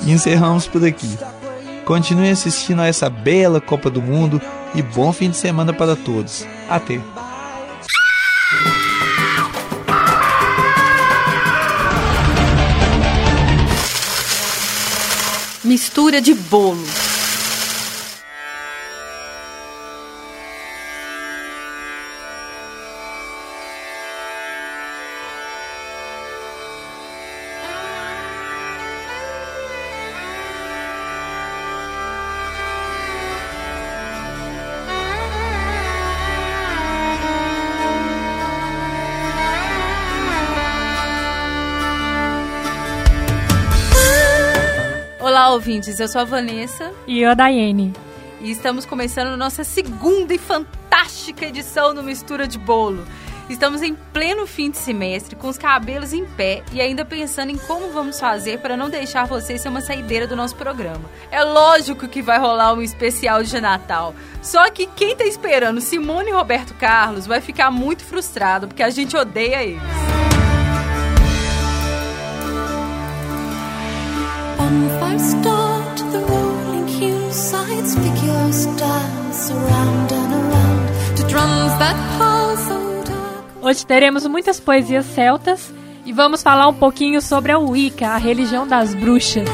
[0.04, 1.18] E encerramos por aqui.
[1.84, 4.40] Continue assistindo a essa bela Copa do Mundo
[4.74, 6.46] e bom fim de semana para todos.
[6.68, 7.17] Até!
[15.78, 17.07] Mistura de bolo.
[45.58, 45.98] Ouvintes.
[45.98, 46.92] Eu sou a Vanessa.
[47.06, 47.92] E eu, a Daiane.
[48.40, 53.04] E estamos começando nossa segunda e fantástica edição do Mistura de Bolo.
[53.50, 57.56] Estamos em pleno fim de semestre, com os cabelos em pé e ainda pensando em
[57.56, 61.10] como vamos fazer para não deixar vocês ser uma saideira do nosso programa.
[61.30, 64.14] É lógico que vai rolar um especial de Natal.
[64.40, 68.90] Só que quem tá esperando Simone e Roberto Carlos vai ficar muito frustrado, porque a
[68.90, 70.17] gente odeia eles.
[83.60, 85.72] Hoje teremos muitas poesias celtas
[86.04, 89.48] E vamos falar um pouquinho sobre a Wicca, a religião das bruxas.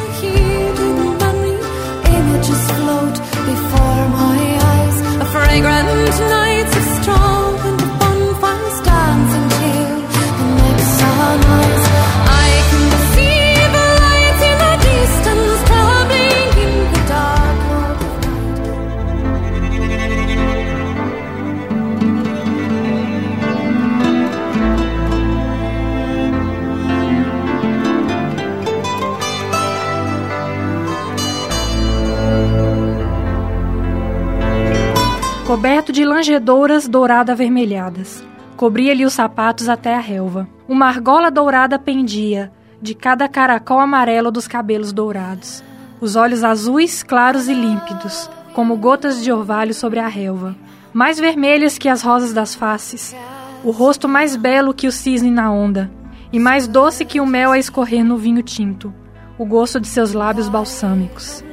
[35.47, 38.25] Coberto de langedouras dourada avermelhadas,
[38.57, 40.49] cobria-lhe os sapatos até a relva.
[40.67, 45.63] Uma argola dourada pendia de cada caracol amarelo dos cabelos dourados.
[46.01, 50.57] Os olhos azuis, claros e límpidos, como gotas de orvalho sobre a relva,
[50.95, 53.15] mais vermelhas que as rosas das faces.
[53.63, 55.91] O rosto mais belo que o cisne na onda,
[56.33, 58.95] e mais doce que o mel a escorrer no vinho tinto.
[59.37, 61.45] O gosto de seus lábios balsâmicos.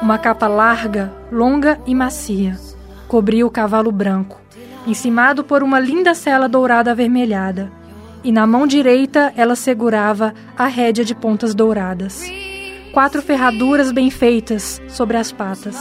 [0.00, 2.56] Uma capa larga, longa e macia
[3.08, 4.40] cobria o cavalo branco,
[4.86, 7.70] encimado por uma linda sela dourada avermelhada,
[8.22, 12.22] e na mão direita ela segurava a rédea de pontas douradas.
[12.92, 15.76] Quatro ferraduras bem feitas sobre as patas,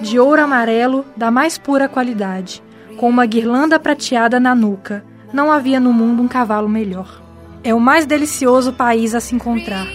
[0.00, 2.62] de ouro amarelo da mais pura qualidade,
[2.96, 5.04] com uma guirlanda prateada na nuca.
[5.32, 7.22] Não havia no mundo um cavalo melhor.
[7.62, 9.86] É o mais delicioso país a se encontrar,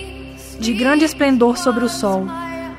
[0.60, 2.26] de grande esplendor sobre o sol,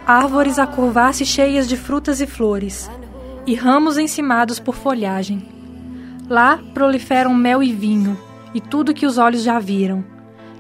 [0.06, 2.90] árvores a curvar-se cheias de frutas e flores,
[3.46, 5.46] e ramos encimados por folhagem.
[6.28, 8.18] Lá proliferam mel e vinho,
[8.54, 10.04] e tudo que os olhos já viram.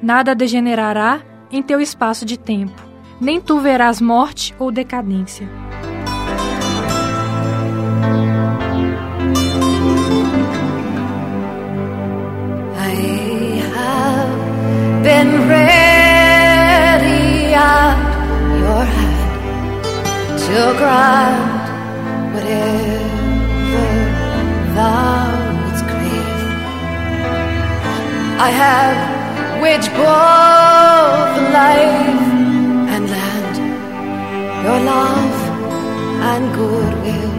[0.02, 1.20] Nada degenerará
[1.50, 2.82] em teu espaço de tempo,
[3.20, 5.48] nem tu verás morte ou decadência.
[15.04, 17.98] Been ready at
[18.58, 20.78] your hand to
[22.34, 23.84] whatever
[24.76, 25.26] thou
[25.62, 26.52] wouldst crave.
[28.46, 28.98] I have
[29.62, 32.26] waged both life
[32.94, 33.56] and land,
[34.64, 35.38] your love
[36.30, 37.33] and goodwill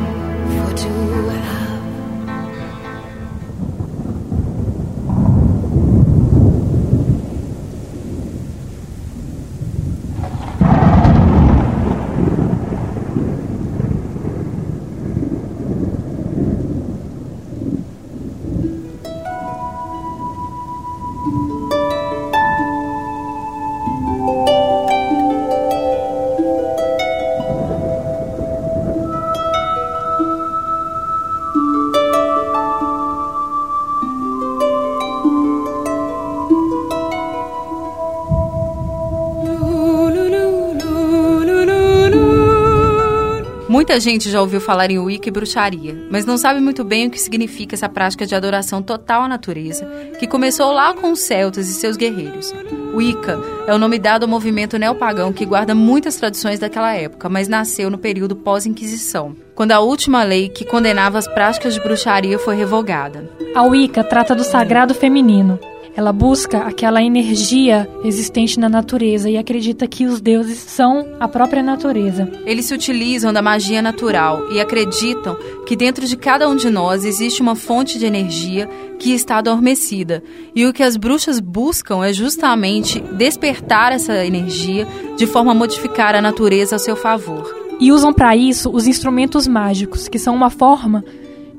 [43.85, 47.11] Muita gente já ouviu falar em Wicca e bruxaria, mas não sabe muito bem o
[47.11, 51.69] que significa essa prática de adoração total à natureza, que começou lá com os celtas
[51.69, 52.51] e seus guerreiros.
[52.95, 57.47] Wicca é o nome dado ao movimento neopagão que guarda muitas tradições daquela época, mas
[57.47, 62.55] nasceu no período pós-Inquisição, quando a última lei que condenava as práticas de bruxaria foi
[62.55, 63.29] revogada.
[63.53, 65.59] A Wicca trata do sagrado feminino.
[65.95, 71.63] Ela busca aquela energia existente na natureza e acredita que os deuses são a própria
[71.63, 72.29] natureza.
[72.45, 77.05] Eles se utilizam da magia natural e acreditam que dentro de cada um de nós
[77.05, 78.69] existe uma fonte de energia
[78.99, 80.21] que está adormecida.
[80.53, 84.85] E o que as bruxas buscam é justamente despertar essa energia
[85.15, 87.55] de forma a modificar a natureza a seu favor.
[87.79, 91.05] E usam para isso os instrumentos mágicos, que são uma forma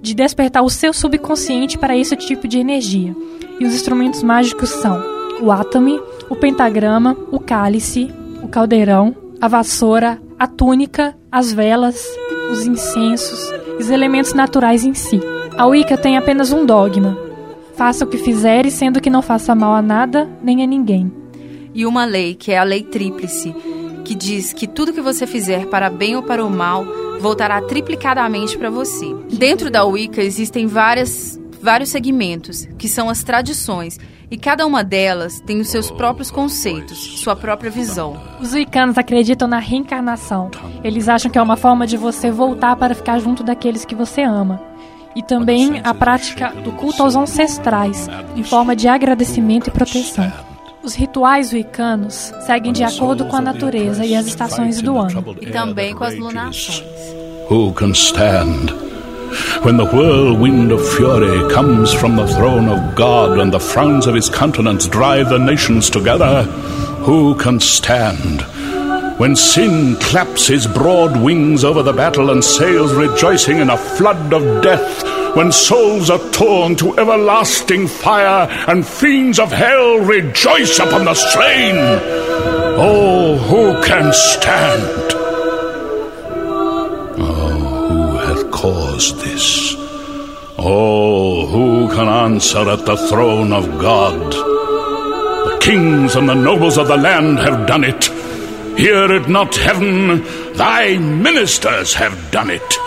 [0.03, 3.15] de despertar o seu subconsciente para esse tipo de energia.
[3.59, 5.03] E os instrumentos mágicos são
[5.41, 8.11] o átame, o pentagrama, o cálice,
[8.43, 12.07] o caldeirão, a vassoura, a túnica, as velas,
[12.51, 15.21] os incensos, os elementos naturais em si.
[15.57, 17.17] A Wicca tem apenas um dogma:
[17.75, 21.13] faça o que fizeres, sendo que não faça mal a nada nem a ninguém.
[21.75, 23.55] E uma lei, que é a lei tríplice,
[24.05, 26.85] que diz que tudo que você fizer para bem ou para o mal
[27.21, 29.15] voltará triplicadamente para você.
[29.33, 33.99] Dentro da Wicca existem várias vários segmentos, que são as tradições,
[34.31, 38.17] e cada uma delas tem os seus próprios conceitos, sua própria visão.
[38.41, 40.49] Os wiccanos acreditam na reencarnação.
[40.85, 44.23] Eles acham que é uma forma de você voltar para ficar junto daqueles que você
[44.23, 44.63] ama.
[45.17, 48.07] E também a prática do culto aos ancestrais,
[48.37, 50.33] em forma de agradecimento e proteção.
[50.85, 55.37] Os rituais wiccanos seguem de acordo com a natureza e as estações do ano.
[55.41, 56.85] E também com as lunações.
[57.51, 58.96] Who can stand
[59.63, 64.15] When the whirlwind of fury comes from the throne of God and the frowns of
[64.15, 66.43] his countenance drive the nations together,
[67.05, 68.43] who can stand?
[69.19, 74.33] When sin claps his broad wings over the battle and sails rejoicing in a flood
[74.33, 75.05] of death,
[75.35, 81.77] when souls are torn to everlasting fire and fiends of hell rejoice upon the slain,
[82.79, 85.26] oh, who can stand?
[88.97, 89.75] This?
[90.59, 94.33] Oh, who can answer at the throne of God?
[94.33, 98.05] The kings and the nobles of the land have done it.
[98.79, 100.23] Hear it not heaven,
[100.55, 102.86] thy ministers have done it.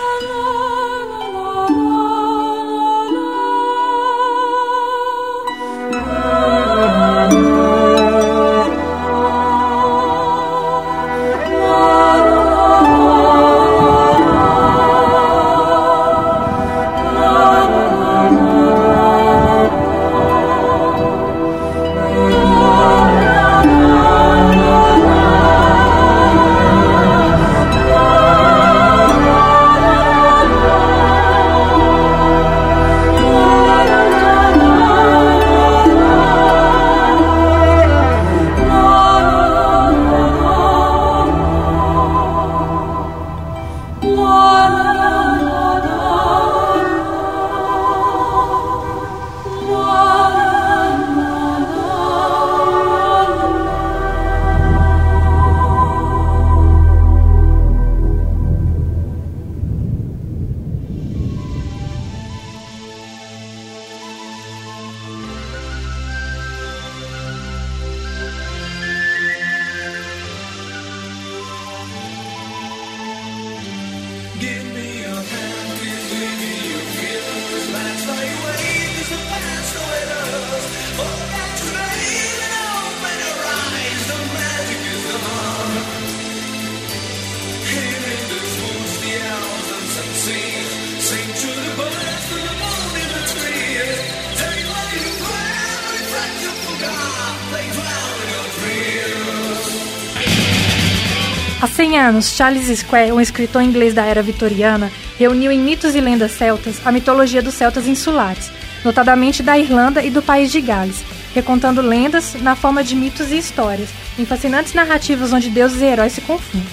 [102.20, 106.76] Anos, Charles Square, um escritor inglês da era vitoriana, reuniu em mitos e lendas celtas
[106.84, 108.50] a mitologia dos celtas insulares,
[108.84, 111.02] notadamente da Irlanda e do país de Gales,
[111.34, 116.12] recontando lendas na forma de mitos e histórias, em fascinantes narrativas onde deuses e heróis
[116.12, 116.68] se confundem.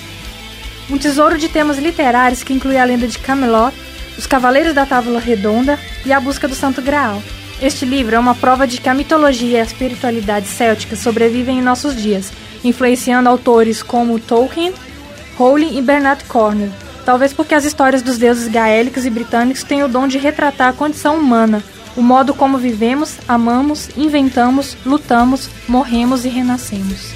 [0.89, 3.73] Um tesouro de temas literários que inclui a lenda de Camelot,
[4.17, 7.21] os Cavaleiros da Távola Redonda e a busca do Santo Graal.
[7.61, 11.61] Este livro é uma prova de que a mitologia e a espiritualidade céltica sobrevivem em
[11.61, 12.31] nossos dias,
[12.63, 14.73] influenciando autores como Tolkien,
[15.37, 16.71] Rowling e Bernard Cornwell.
[17.05, 20.73] Talvez porque as histórias dos deuses gaélicos e britânicos têm o dom de retratar a
[20.73, 21.63] condição humana,
[21.95, 27.13] o modo como vivemos, amamos, inventamos, lutamos, morremos e renascemos.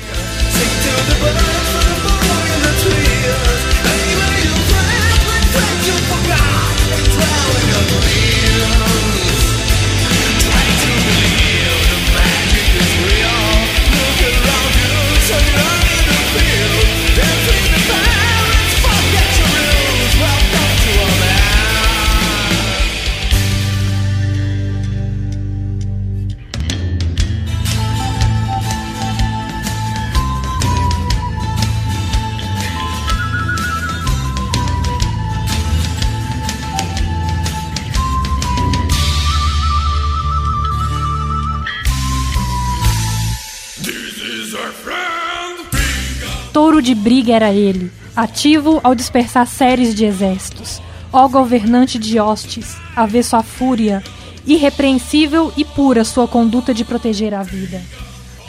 [46.82, 50.82] De briga era ele, ativo ao dispersar séries de exércitos.
[51.14, 54.04] Ó governante de hostes, avesso à fúria,
[54.48, 57.80] irrepreensível e pura sua conduta de proteger a vida.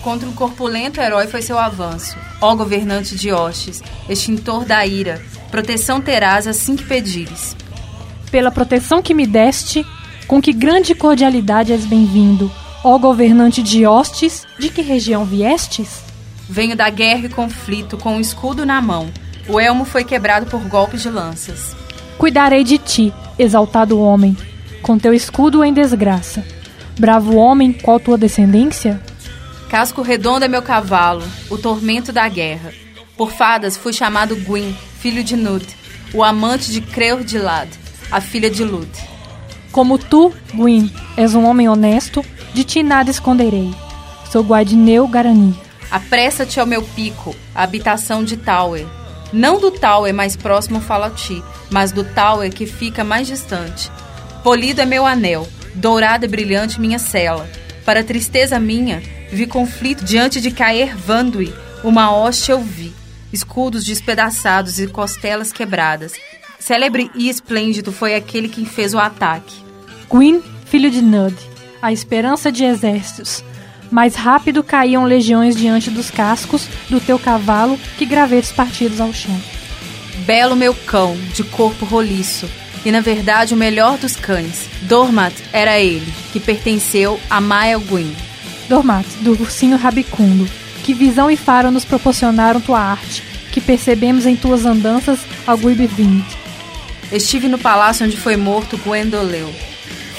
[0.01, 2.17] Contra um corpulento herói foi seu avanço.
[2.41, 5.21] Ó governante de hostes, extintor da ira,
[5.51, 7.55] proteção terás assim que pedires.
[8.31, 9.85] Pela proteção que me deste,
[10.27, 12.51] com que grande cordialidade és bem-vindo.
[12.83, 16.02] Ó governante de hostes, de que região viestes?
[16.53, 19.11] Venho da guerra e conflito com o um escudo na mão.
[19.49, 21.75] O elmo foi quebrado por golpes de lanças.
[22.19, 24.37] Cuidarei de ti, exaltado homem,
[24.83, 26.45] com teu escudo em desgraça.
[26.99, 29.01] Bravo homem, qual tua descendência?
[29.71, 32.71] Casco redondo é meu cavalo, o tormento da guerra.
[33.17, 35.67] Por fadas fui chamado Gwyn, filho de Nud,
[36.13, 37.71] o amante de Creur de Lad,
[38.11, 38.91] a filha de Lud.
[39.73, 42.23] Como tu, Gwyn, és um homem honesto,
[42.53, 43.75] de ti nada esconderei.
[44.31, 45.72] Sou Guadineu Garani.
[45.93, 48.87] Apressa-te ao meu pico, a habitação de Tower.
[49.31, 53.93] Não do Tower mais próximo falo a ti, mas do Tower que fica mais distante.
[54.43, 57.47] Polido é meu anel, dourado e brilhante minha cela.
[57.85, 61.53] Para tristeza minha, vi conflito diante de cair Vandui,
[61.85, 62.95] uma hoste eu vi,
[63.31, 66.15] escudos despedaçados e costelas quebradas.
[66.59, 69.63] Célebre e esplêndido foi aquele que fez o ataque.
[70.09, 71.37] Gwyn, filho de Nud,
[71.83, 73.45] a esperança de exércitos.
[73.93, 79.39] Mais rápido caíam legiões diante dos cascos do teu cavalo que gravetos partidos ao chão.
[80.25, 82.49] Belo meu cão, de corpo roliço,
[82.87, 84.67] e na verdade o melhor dos cães.
[84.83, 88.11] Dormat era ele, que pertenceu a Mael Gwyn.
[88.67, 90.49] Dormat, do ursinho rabicundo,
[90.83, 93.23] que visão e faro nos proporcionaram tua arte,
[93.53, 96.25] que percebemos em tuas andanças ao Guibivint.
[97.13, 99.53] Estive no palácio onde foi morto Gwendoleu,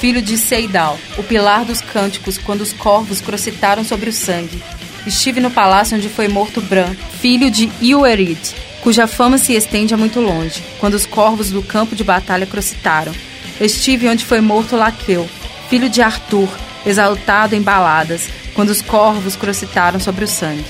[0.04, 4.62] filho de Seidal, o pilar dos cânticos, quando os corvos crocitaram sobre o sangue.
[5.08, 8.38] Estive no palácio onde foi morto Bran, filho de Iuerid,
[8.82, 13.14] cuja fama se estende a muito longe, quando os corvos do campo de batalha crocitaram.
[13.62, 15.26] Estive onde foi morto Laqueu,
[15.70, 16.50] filho de Arthur,
[16.86, 20.66] exaltado em baladas, quando os corvos crocitaram sobre o sangue.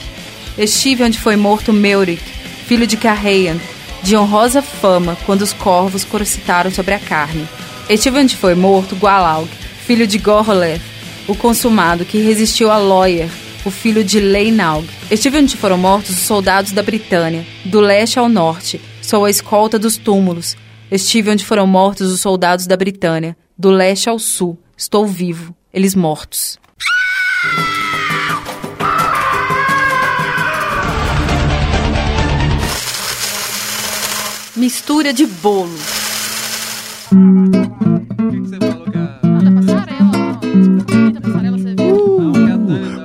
[0.59, 2.21] Estive onde foi morto Meuric,
[2.67, 3.57] filho de Carreian,
[4.03, 7.47] de honrosa fama, quando os corvos crocitaram sobre a carne.
[7.89, 9.49] Estive onde foi morto Gualaug,
[9.85, 10.81] filho de Gorleth,
[11.27, 13.29] o consumado que resistiu a Loyer,
[13.65, 14.87] o filho de Leinaug.
[15.11, 19.77] Estive onde foram mortos os soldados da Britânia, do leste ao norte, sou a escolta
[19.77, 20.55] dos túmulos.
[20.89, 24.57] Estive onde foram mortos os soldados da Britânia, do leste ao sul.
[24.77, 26.57] Estou vivo, eles mortos.
[34.55, 36.02] Mistura de bolo.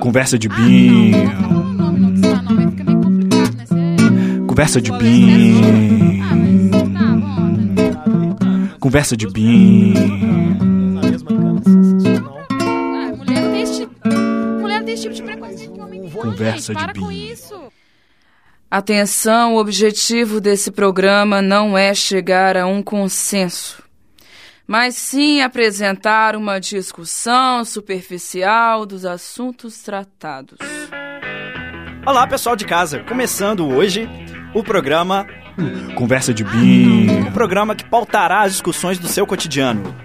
[0.09, 1.29] Conversa de binho.
[4.47, 5.61] Conversa de binho.
[8.79, 9.93] Conversa de binho.
[13.17, 14.09] Mulher não tem esse tipo,
[14.59, 16.09] mulher não tem esse tipo de preconceito que homem tem.
[16.09, 17.71] Conversa Para de isso.
[18.71, 23.83] Atenção, o objetivo desse programa não é chegar a um consenso,
[24.69, 30.59] mas sim apresentar uma discussão superficial dos assuntos tratados.
[32.05, 32.99] Olá, pessoal de casa.
[32.99, 34.07] Começando hoje
[34.53, 35.25] o programa
[35.95, 37.29] Conversa de binho.
[37.29, 39.95] o programa que pautará as discussões do seu cotidiano.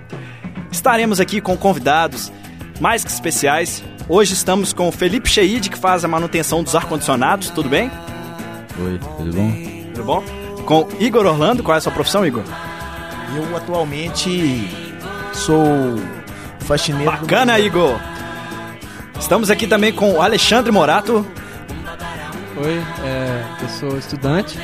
[0.72, 2.32] Estaremos aqui com convidados
[2.80, 3.84] mais que especiais.
[4.08, 7.50] Hoje estamos com o Felipe Cheide, que faz a manutenção dos ar-condicionados.
[7.50, 7.90] Tudo bem?
[8.82, 9.52] Oi, tudo bom?
[9.92, 10.24] Tudo bom?
[10.64, 11.62] Com Igor Orlando.
[11.62, 12.44] Qual é a sua profissão, Igor?
[13.36, 14.68] Eu atualmente
[15.32, 15.56] sou
[16.60, 17.10] faxineiro.
[17.10, 17.58] Bacana.
[17.58, 17.98] Igor!
[19.18, 21.26] Estamos aqui também com o Alexandre Morato.
[22.56, 24.58] Oi, é, eu sou estudante.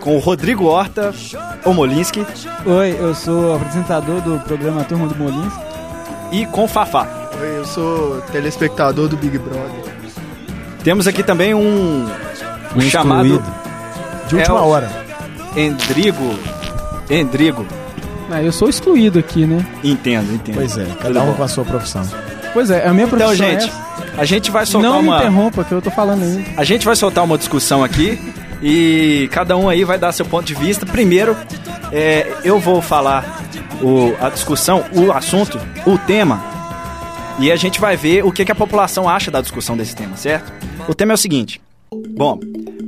[0.00, 1.12] Com o Rodrigo Horta
[1.64, 2.24] Omolinski.
[2.64, 5.52] Oi, eu sou apresentador do programa Turma do Molins.
[6.32, 7.06] E com o Fafá.
[7.40, 9.94] Oi, eu sou telespectador do Big Brother.
[10.82, 12.06] Temos aqui também um,
[12.74, 13.42] um chamado.
[14.28, 14.90] De última É o hora.
[15.56, 16.38] Endrigo.
[17.10, 17.66] Endrigo.
[18.30, 19.64] Ah, eu sou excluído aqui, né?
[19.84, 20.56] Entendo, entendo.
[20.56, 22.02] Pois é, cada um com a sua profissão.
[22.52, 24.20] Pois é, a minha Então, profissão gente, é essa.
[24.20, 25.12] a gente vai soltar Não uma.
[25.18, 26.44] me interrompa, que eu tô falando ainda.
[26.56, 28.18] A gente vai soltar uma discussão aqui
[28.62, 30.84] e cada um aí vai dar seu ponto de vista.
[30.84, 31.36] Primeiro,
[31.92, 33.42] é, eu vou falar
[33.80, 36.42] o, a discussão, o assunto, o tema,
[37.38, 40.16] e a gente vai ver o que, que a população acha da discussão desse tema,
[40.16, 40.52] certo?
[40.88, 41.60] O tema é o seguinte:
[42.16, 42.40] bom,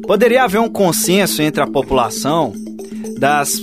[0.07, 2.53] poderia haver um consenso entre a população
[3.19, 3.63] das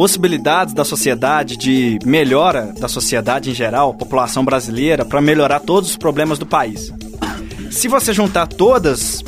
[0.00, 5.96] possibilidades da sociedade de melhora da sociedade em geral, população brasileira, para melhorar todos os
[5.98, 6.90] problemas do país.
[7.70, 9.22] Se você juntar todas,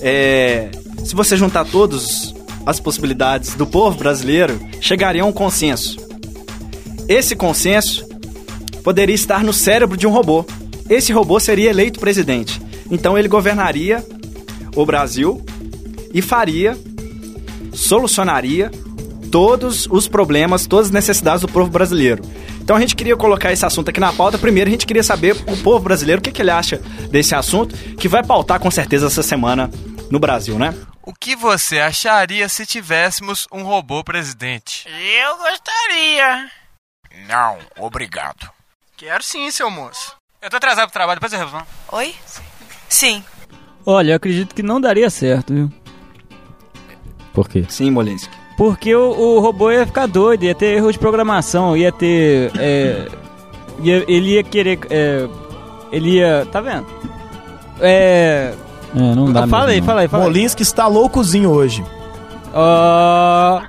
[0.00, 0.70] é,
[1.04, 2.32] se você juntar todas
[2.64, 5.96] as possibilidades do povo brasileiro, chegaria a um consenso.
[7.08, 8.06] Esse consenso
[8.84, 10.46] poderia estar no cérebro de um robô.
[10.88, 12.62] Esse robô seria eleito presidente.
[12.88, 14.06] Então ele governaria
[14.76, 15.44] o Brasil
[16.14, 16.78] e faria,
[17.72, 18.70] solucionaria
[19.32, 22.22] todos os problemas, todas as necessidades do povo brasileiro.
[22.60, 24.36] Então a gente queria colocar esse assunto aqui na pauta.
[24.36, 26.76] Primeiro a gente queria saber o povo brasileiro o que, que ele acha
[27.10, 29.70] desse assunto, que vai pautar com certeza essa semana
[30.10, 30.74] no Brasil, né?
[31.02, 34.86] O que você acharia se tivéssemos um robô presidente?
[34.86, 36.50] Eu gostaria.
[37.26, 38.48] Não, obrigado.
[38.98, 40.14] Quero sim, seu moço.
[40.42, 41.66] Eu tô atrasado pro trabalho, depois eu resolvo.
[41.92, 42.14] Oi?
[42.86, 43.24] Sim.
[43.86, 45.72] Olha, eu acredito que não daria certo, viu?
[47.32, 47.64] Por quê?
[47.68, 48.41] Sim, Molinski.
[48.62, 52.52] Porque o, o robô ia ficar doido, ia ter erro de programação, ia ter.
[52.56, 53.08] é,
[53.82, 54.78] ia- ele ia querer.
[54.88, 55.26] é,
[55.90, 56.46] ele ia.
[56.52, 56.86] Tá vendo?
[57.80, 58.54] É.
[58.94, 59.86] É, não dá Fala mesmo, aí, não.
[59.86, 60.28] fala aí, fala aí.
[60.28, 61.82] Molinsky está loucozinho hoje.
[62.54, 63.62] Ó.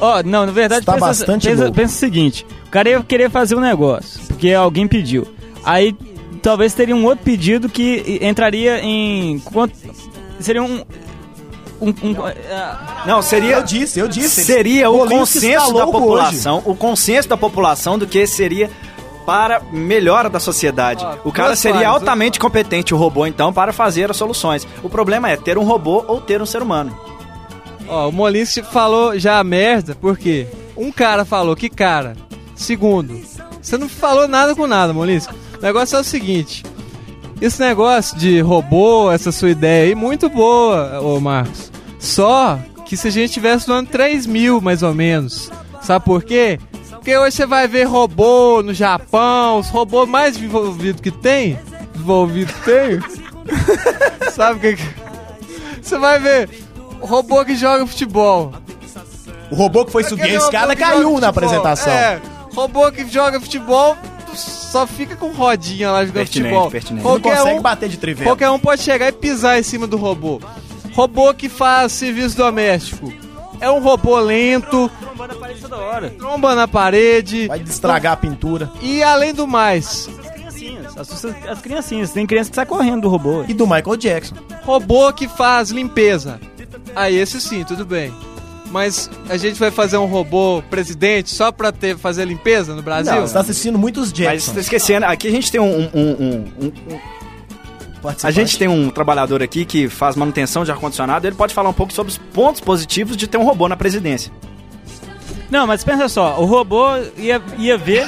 [0.00, 1.76] Ó, não, na verdade, Está pensa, bastante pensa, louco.
[1.76, 5.28] pensa o seguinte: o cara ia querer fazer um negócio, porque alguém pediu.
[5.62, 5.94] Aí
[6.42, 9.40] talvez teria um outro pedido que entraria em.
[10.40, 10.82] Seria um.
[11.80, 12.14] Um, um
[13.06, 13.56] Não, seria.
[13.56, 14.44] Eu disse, eu disse.
[14.44, 18.70] Seria o está consenso da população, o consenso da população do que seria
[19.26, 21.06] para melhora da sociedade.
[21.24, 21.94] o cara seria coisas.
[21.94, 24.66] altamente competente, o robô, então, para fazer as soluções.
[24.82, 26.98] O problema é ter um robô ou ter um ser humano.
[27.86, 32.16] Ó, o Molinsky falou já a merda, porque um cara falou, que cara?
[32.54, 33.20] Segundo,
[33.60, 35.34] você não falou nada com nada, Molinsky.
[35.58, 36.64] O negócio é o seguinte,
[37.40, 41.69] esse negócio de robô, essa sua ideia aí, muito boa, ô Marcos.
[42.00, 45.50] Só que se a gente tivesse no ano 3000, mais ou menos.
[45.82, 46.58] Sabe por quê?
[46.90, 51.58] Porque hoje você vai ver robô no Japão, os robôs mais desenvolvidos que tem.
[51.92, 53.00] Desenvolvido que tem.
[54.32, 55.00] Sabe o que que...
[55.80, 56.48] Você vai ver
[57.00, 58.52] robô que joga futebol.
[59.50, 61.28] O robô que foi subir a escada caiu na futebol.
[61.28, 61.92] apresentação.
[61.92, 62.20] É,
[62.54, 63.96] robô que joga futebol
[64.34, 66.70] só fica com rodinha lá jogando Pertinente, futebol.
[66.70, 67.04] pertinente.
[67.04, 68.30] Não consegue bater de trivela.
[68.30, 70.40] Qualquer um pode chegar e pisar em cima do robô.
[71.00, 73.10] Robô que faz serviço doméstico.
[73.58, 74.90] É um robô lento,
[75.62, 76.10] toda hora.
[76.10, 77.46] tromba na parede.
[77.48, 78.70] Vai estragar a pintura.
[78.82, 80.10] E além do mais,
[80.94, 82.10] assusta as criancinhas.
[82.10, 83.44] Tem criança que sai correndo do robô.
[83.48, 84.34] E do Michael Jackson.
[84.62, 86.38] robô que faz limpeza.
[86.94, 88.12] Aí esse sim, tudo bem.
[88.70, 93.14] Mas a gente vai fazer um robô presidente só pra ter, fazer limpeza no Brasil?
[93.14, 94.46] Não, você tá assistindo muitos Mas Jackson.
[94.48, 95.64] você tá esquecendo, aqui a gente tem um.
[95.64, 97.00] um- um- um- um-
[98.22, 101.72] a gente tem um trabalhador aqui que faz manutenção de ar-condicionado, ele pode falar um
[101.74, 104.32] pouco sobre os pontos positivos de ter um robô na presidência.
[105.50, 106.86] Não, mas pensa só, o robô
[107.16, 108.06] ia, ia ver.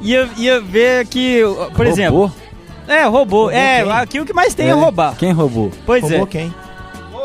[0.00, 1.40] Ia, ia ver que,
[1.76, 2.32] por exemplo.
[2.88, 3.48] É, robô.
[3.50, 3.92] é, quem?
[3.92, 5.14] aqui o que mais tem é, roubar.
[5.16, 5.70] Quem roubou?
[5.86, 6.26] Pois Roubou é.
[6.26, 6.54] quem?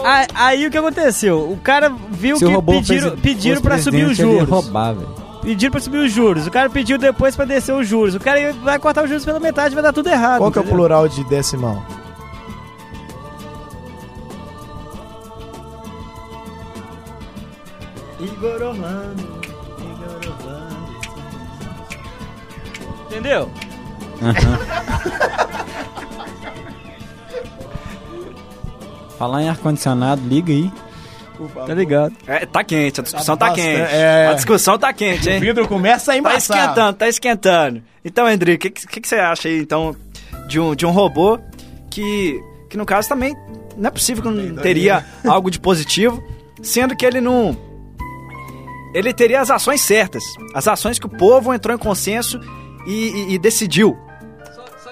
[0.03, 1.51] Aí, aí o que aconteceu?
[1.51, 4.45] O cara viu Se que robô pediram, fez- pediram pra subir os presidente, ele ia
[4.45, 4.63] juros.
[4.65, 5.09] roubar, velho.
[5.47, 6.45] Pediram pra subir os juros.
[6.45, 8.13] O cara pediu depois pra descer os juros.
[8.13, 10.39] O cara vai cortar os juros pela metade, vai dar tudo errado.
[10.39, 11.85] Qual que é o plural de decimal?
[18.19, 19.39] Igor Orlando,
[19.79, 20.87] Igor Orlando.
[23.05, 23.49] Entendeu?
[29.17, 30.69] Falar em ar-condicionado, liga aí.
[31.65, 32.13] Tá ligado?
[32.25, 33.93] É, tá quente, a discussão Tá tá, bastante, quente.
[33.95, 34.27] é.
[34.27, 35.37] A discussão tá quente, hein?
[35.37, 36.57] O vidro começa a Tá embaçar.
[36.57, 37.83] esquentando, tá esquentando.
[38.03, 39.95] Então, Hendrick, o que, que, que você acha aí, então,
[40.47, 41.39] de um, de um robô
[41.89, 43.35] que, que, no caso, também
[43.75, 46.23] não é possível que não teria algo de positivo,
[46.61, 47.57] sendo que ele não...
[48.93, 50.23] Ele teria as ações certas.
[50.55, 52.39] As ações que o povo entrou em consenso
[52.87, 53.97] e, e- e decidiu.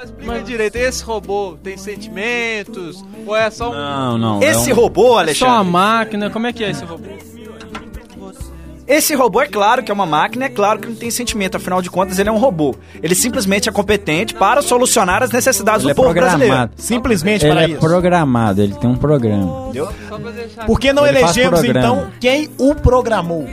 [0.05, 3.03] Explica direito, esse robô tem sentimentos?
[3.25, 3.73] Ou é só um.
[3.73, 4.43] Não, não.
[4.43, 5.71] Esse robô, É só uma Alexandre...
[5.71, 7.09] máquina, como é que é esse robô?
[8.87, 11.81] Esse robô é claro que é uma máquina, é claro que não tem sentimento, afinal
[11.81, 12.75] de contas ele é um robô.
[13.01, 16.51] Ele simplesmente é competente para solucionar as necessidades Ele do é povo brasileiro.
[16.53, 16.73] programado.
[16.75, 17.79] Simplesmente Ele para é isso.
[17.79, 19.63] programado, ele tem um programa.
[19.69, 19.89] Entendeu?
[20.67, 23.47] Por que não Ele elegemos, então, quem o programou?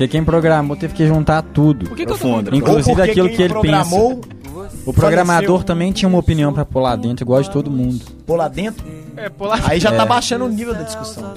[0.00, 1.84] Porque quem programou teve que juntar tudo.
[1.86, 4.70] Por que que eu tô Inclusive aquilo que ele programou, pensa.
[4.86, 5.66] O programador faleceu.
[5.66, 8.00] também tinha uma opinião pra pôr lá dentro, igual de todo mundo.
[8.26, 8.82] Pôr lá dentro?
[9.14, 9.60] É, polar.
[9.68, 9.96] Aí já É.
[9.96, 11.34] tá baixando o nível da discussão.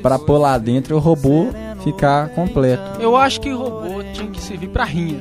[0.00, 1.48] Pra pôr lá dentro o robô
[1.84, 2.82] ficar completo.
[2.98, 5.18] Eu acho que robô tinha que servir pra rinha.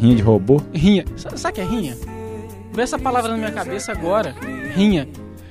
[0.00, 0.60] Rinha de robô?
[0.72, 1.04] Rinha.
[1.16, 1.96] Sa- Sabe o que é rinha?
[2.72, 4.32] Vê essa palavra na minha cabeça agora.
[4.76, 5.08] Rinha.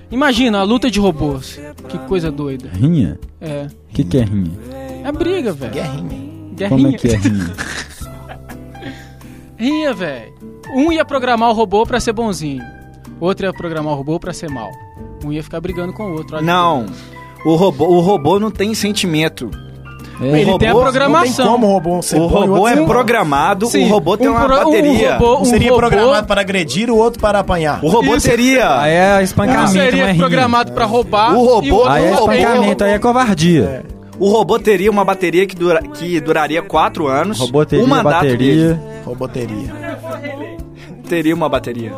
[0.10, 1.60] Imagina a luta de robôs.
[1.90, 2.70] Que coisa doida.
[2.72, 3.20] Rinha?
[3.42, 3.68] É.
[3.90, 4.52] O que, que é rinha?
[5.04, 5.74] É briga, velho.
[5.74, 6.70] Guerrinha.
[6.70, 6.98] Como é Guerrinha.
[6.98, 7.54] que é rinha?
[9.58, 10.34] Rinha, velho.
[10.76, 12.64] Um ia programar o robô pra ser bonzinho.
[13.20, 14.70] Outro ia programar o robô pra ser mal.
[15.24, 16.38] Um ia ficar brigando com o outro.
[16.38, 16.86] olha Não.
[17.46, 19.50] O robô, o robô não tem sentimento.
[20.22, 20.42] É.
[20.42, 21.46] Ele tem a programação.
[21.46, 22.86] Não tem como o robô ser O bom robô é mal.
[22.86, 25.18] programado, Sim, o robô tem um uma pro- um bateria.
[25.18, 27.84] robô- Um seria robô- programado para agredir, o outro para apanhar.
[27.84, 28.30] O robô Isso.
[28.30, 28.80] teria.
[28.80, 30.16] Aí é Um espancamento, não é seria rinha.
[30.18, 31.34] programado pra roubar.
[31.36, 33.86] O robô- e o outro Aí é não espancamento, aí é covardia.
[34.20, 37.40] O robô teria uma bateria que, dura, que duraria 4 anos.
[37.40, 38.82] Robô teria o mandato bateria.
[39.06, 39.58] Roboteria.
[39.58, 40.58] dele
[41.08, 41.92] teria uma bateria.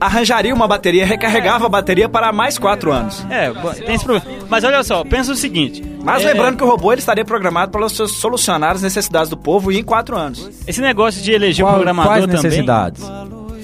[0.00, 3.24] Arranjaria uma bateria, recarregava a bateria para mais 4 anos.
[3.30, 3.50] É,
[3.84, 4.26] tem esse problema.
[4.50, 5.82] Mas olha só, pensa o seguinte.
[6.02, 9.36] Mas é, lembrando que o robô ele estaria programado para so- solucionar as necessidades do
[9.36, 10.50] povo em 4 anos.
[10.66, 12.42] Esse negócio de eleger um Qual- programador quais também...
[12.42, 13.02] necessidades?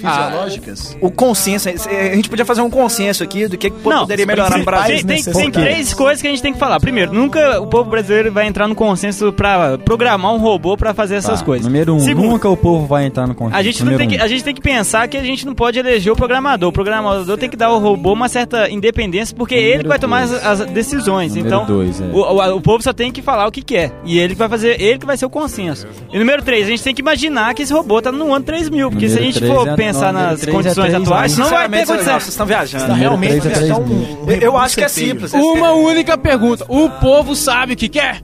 [0.00, 0.96] Fisiológicas?
[1.00, 4.58] O consenso, a gente podia fazer um consenso aqui do que, que Não, poderia melhorar
[4.58, 5.04] no Brasil.
[5.06, 6.80] Tem, tem, tem três coisas que a gente tem que falar.
[6.80, 11.16] Primeiro, nunca o povo brasileiro vai entrar no consenso pra programar um robô pra fazer
[11.16, 11.66] essas Tá, coisas.
[11.66, 13.56] Número um, Segundo, nunca o povo vai entrar no consenso.
[13.58, 14.24] a gente, não número tem que, um.
[14.24, 16.68] a gente tem que pensar que a gente não pode eleger o programador.
[16.68, 20.22] O programador tem que dar ao robô uma certa independência, porque ele que vai tomar
[20.22, 21.34] as, as decisões.
[21.34, 22.04] Número então, dois, é.
[22.04, 23.92] o, o, o povo só tem que falar o que quer.
[24.04, 25.86] E ele que vai fazer, ele que vai ser o consenso.
[26.12, 28.90] E número três, a gente tem que imaginar que esse robô tá no ano 3000.
[28.90, 31.48] Porque se a Número gente for é- pensar não, nas é condições três atuais, não
[31.48, 32.04] vai ter condição.
[32.14, 32.86] vocês estão viajando.
[32.86, 35.32] Tá realmente é Eu acho que é simples.
[35.32, 36.64] Uma única pergunta.
[36.68, 38.22] O povo sabe o que quer?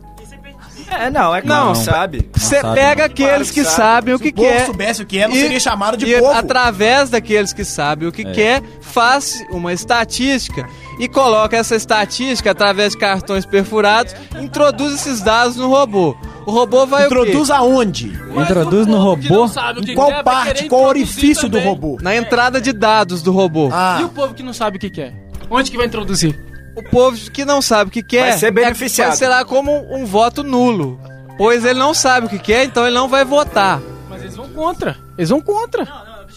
[0.89, 1.75] É, não, é claro, Não.
[1.75, 2.31] sabe.
[2.33, 3.05] Você pega não.
[3.07, 4.67] aqueles que sabem o Se que o povo quer.
[4.67, 6.31] soubesse o que é, não seria chamado de e povo.
[6.33, 8.31] através daqueles que sabem o que É.
[8.33, 10.65] quer, faz uma estatística
[11.01, 16.17] e coloca essa estatística através de cartões perfurados, introduz esses dados no robô.
[16.47, 17.59] O robô vai Introduz o quê?
[17.59, 18.13] aonde?
[18.37, 19.49] Introduz no robô.
[19.49, 21.69] sabe o que Em qual quer, vai parte, qual orifício do também.
[21.69, 21.99] robô?
[22.01, 23.69] Na entrada de dados do robô.
[23.73, 25.13] Ah, E o povo que não sabe o que quer?
[25.51, 26.39] Onde que vai introduzir?
[26.77, 29.09] O povo que não sabe o que quer Vai ser beneficiado.
[29.09, 31.01] vai ser lá como um voto nulo.
[31.37, 33.81] Pois ele não sabe o que quer, então ele não vai votar.
[34.09, 34.97] Mas eles vão contra.
[35.19, 35.87] Eles vão contra.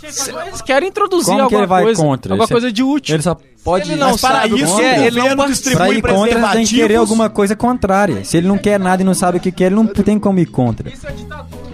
[0.01, 2.01] Eles querem introduzir Como que alguma ele vai coisa.
[2.01, 2.34] contra?
[2.34, 3.16] Alguma Ele coisa de útil.
[3.16, 3.36] Ele só
[3.70, 3.91] pode.
[3.91, 6.32] Ele não mas para sabe o que isso, quer, o ele não distribui ir contra,
[6.32, 8.24] ele tem que querer alguma coisa contrária.
[8.24, 10.39] Se ele não quer nada e não sabe o que quer, ele não tem como
[10.39, 10.91] ir contra.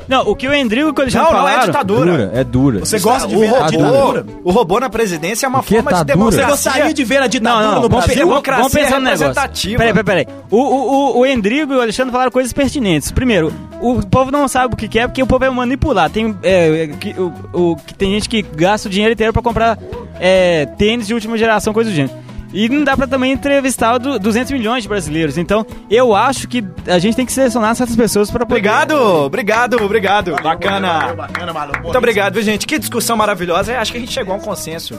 [0.08, 1.66] Não, o que o Endrigo e o Alexandre Não, não é falaram...
[1.66, 2.12] ditadura.
[2.12, 2.80] Dura, é dura.
[2.82, 4.26] Você gosta de o ver a robô, ditadura?
[4.44, 6.26] o robô na presidência é uma O forma tá de dura?
[6.26, 6.72] Você democracia.
[6.72, 8.16] gostaria de ver a Não, ditadura não, no vamos, Brasil?
[8.16, 9.26] vamos, Democracia vamos pensar no negócio.
[9.28, 9.78] representativa.
[9.78, 10.36] Peraí, peraí, peraí.
[10.52, 13.10] O, o, o, o Endrigo e o Alexandre falaram coisas pertinentes.
[13.12, 16.10] Primeiro, o povo não sabe o que quer porque o povo é manipular.
[16.10, 17.34] Tem, é, que, o,
[17.72, 19.80] o, que tem gente que gasta o dinheiro inteiro pra comprar
[20.20, 22.26] é, tênis de última geração, coisa do gênero.
[22.54, 25.38] E não dá pra também entrevistar do, 200 milhões de brasileiros.
[25.38, 28.54] Então, eu acho que a gente tem que selecionar certas pessoas pra poder...
[28.54, 30.32] Obrigado, obrigado, obrigado.
[30.42, 31.14] Bacana.
[31.14, 31.82] Bacana, maluco.
[31.84, 32.66] Muito obrigado, viu, gente?
[32.66, 33.74] Que discussão maravilhosa.
[33.74, 34.98] Eu acho que a gente chegou a um consenso.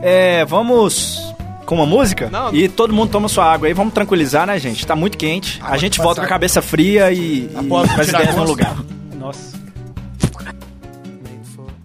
[0.00, 1.34] É, vamos
[1.66, 2.30] com uma música?
[2.30, 2.54] Não.
[2.54, 3.74] E todo mundo toma sua água aí.
[3.74, 4.86] Vamos tranquilizar, né, gente?
[4.86, 5.60] Tá muito quente.
[5.62, 8.44] A gente volta com a cabeça fria e, e Após com as tirar ideias no
[8.44, 8.74] lugar.
[9.18, 9.58] Nossa.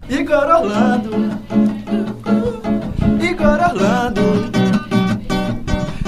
[0.10, 1.40] Igor Orlando
[3.22, 4.52] Igor Orlando.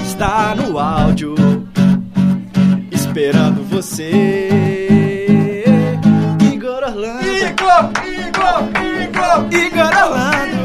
[0.02, 1.34] Está no áudio
[2.90, 4.10] Esperando você.
[6.52, 7.26] Igor Orlando.
[7.26, 8.60] Igor, Igor,
[9.02, 9.46] Igor.
[9.52, 10.56] Igor Orlando.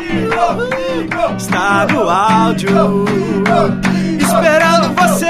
[0.00, 0.68] Igor,
[1.02, 3.04] Igor, Está no áudio
[4.20, 5.26] Esperando você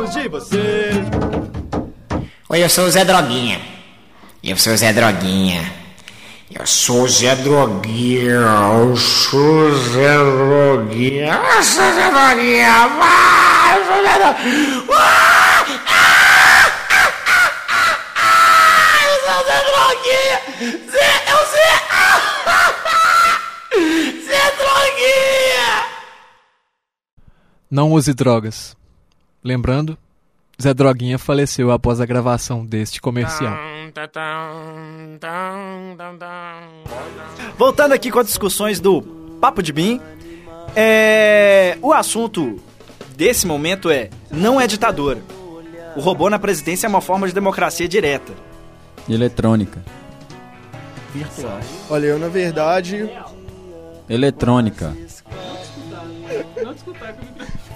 [0.00, 0.90] Gostamos de você
[2.48, 3.60] Oi, eu sou o Zé Droguinha.
[4.42, 5.72] Eu sou o Zé Droguinha.
[6.50, 8.40] Eu sou o Zé Droguinha.
[8.80, 11.34] Eu sou o Zé Droguinha.
[11.34, 12.72] Eu sou o Zé Droguinha.
[12.78, 12.90] Eu sou o Zé Droguinha.
[13.02, 13.76] Ah!
[14.16, 15.06] Ah!
[18.16, 19.04] Ah!
[19.04, 20.38] Eu sou o Zé Droguinha.
[20.90, 21.70] Zé, eu Zé.
[24.26, 25.68] Zé Droguinha.
[27.70, 28.79] Não use drogas.
[29.42, 29.96] Lembrando,
[30.60, 33.56] Zé Droguinha faleceu após a gravação deste comercial.
[37.56, 39.00] Voltando aqui com as discussões do
[39.40, 40.00] Papo de Bim,
[40.76, 41.78] é...
[41.80, 42.60] o assunto
[43.16, 45.22] desse momento é: não é ditadura.
[45.96, 48.32] O robô na presidência é uma forma de democracia direta.
[49.08, 49.82] Eletrônica.
[51.12, 51.60] Virtual.
[51.88, 53.10] Olha, eu na verdade.
[54.08, 54.94] Eletrônica.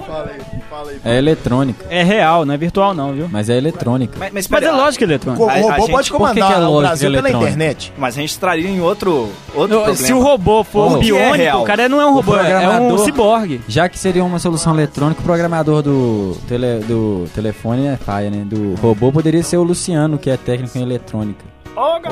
[0.07, 1.01] Fala aí, fala aí.
[1.05, 1.85] É eletrônica.
[1.91, 3.29] É real, não é virtual não, viu?
[3.31, 4.17] Mas é eletrônica.
[4.19, 5.45] Mas, mas, Mas é lógico que é eletrônico.
[5.45, 7.19] O A- a robô gente- pode por que que comandar é o lógica Brasil pela
[7.21, 7.51] eletrônica?
[7.53, 7.93] internet.
[7.97, 9.95] Mas a gente traria em outro, outro problema.
[9.95, 10.95] Se o robô for Oh.
[10.95, 11.63] O é biônico, real?
[11.63, 13.61] o cara não é um robô, é um ciborgue.
[13.69, 18.43] Já que seria uma solução eletrônica, o programador do, tele, do telefone é paia, né?
[18.45, 21.45] Do robô poderia ser o Luciano, que é técnico em eletrônica.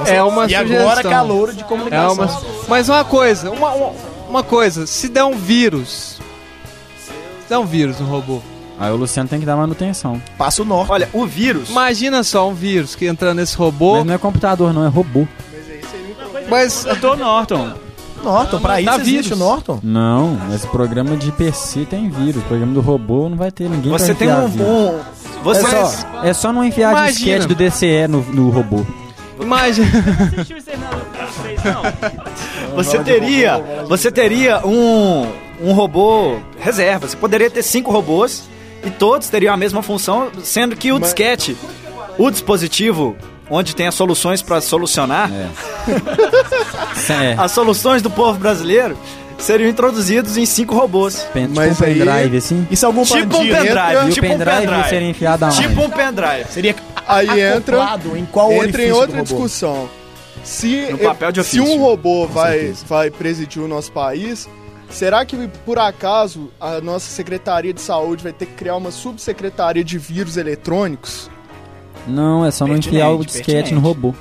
[0.07, 0.81] É uma E sugestão.
[0.81, 2.15] agora calouro de É comunicação.
[2.15, 2.43] uma...
[2.69, 3.93] Mas uma coisa, uma, uma,
[4.29, 6.19] uma coisa, se der um vírus.
[7.45, 8.41] Se der um vírus no robô.
[8.83, 10.21] Aí o Luciano tem que dar manutenção.
[10.37, 10.91] Passa o norte.
[10.91, 11.71] Olha, o vírus.
[11.71, 13.95] Imagina só um vírus que entra nesse robô.
[13.99, 15.25] Mas não é computador, não, é robô.
[16.51, 16.85] Mas.
[16.85, 17.75] Eu tô Norton.
[18.25, 19.31] Norton, pra isso Dá existe vírus.
[19.33, 19.79] o Norton.
[19.85, 22.43] Não, mas o programa de PC tem vírus.
[22.43, 24.49] O programa do robô não vai ter ninguém Você tem um.
[24.49, 24.67] vírus.
[24.69, 24.99] um-
[25.45, 27.13] você É só, é só não enfiar Imagina.
[27.39, 28.85] disquete do DCE no, no robô.
[29.41, 29.89] Imagina.
[32.75, 35.27] Você teria, você teria um,
[35.61, 37.07] um robô reserva.
[37.09, 38.45] Você poderia ter cinco robôs
[38.85, 41.57] e todos teriam a mesma função, sendo que o disquete,
[42.19, 43.17] o dispositivo
[43.51, 45.31] onde tem as soluções para solucionar,
[47.11, 47.35] É.
[47.37, 48.97] as soluções do povo brasileiro
[49.39, 51.27] seriam introduzidos em cinco robôs.
[51.33, 52.67] Pen- tipo um pendrive, assim.
[52.71, 54.89] E se algum Tipo um pendrive, entra- E o tipo um pendrive pendrive.
[54.89, 55.57] seria enfiado aonde?
[55.69, 56.45] Tipo um pendrive.
[56.51, 56.77] Seria
[57.07, 59.89] Aí entra, em qual entra em outra discussão.
[60.45, 64.49] Se, No papel de se um robô vai, vai presidir o nosso país,
[64.93, 69.83] será que por acaso a nossa Secretaria de Saúde vai ter que criar uma subsecretaria
[69.85, 71.31] de vírus eletrônicos?
[72.07, 74.15] Não, é só não enfiar o Pertinente, disquete no robô.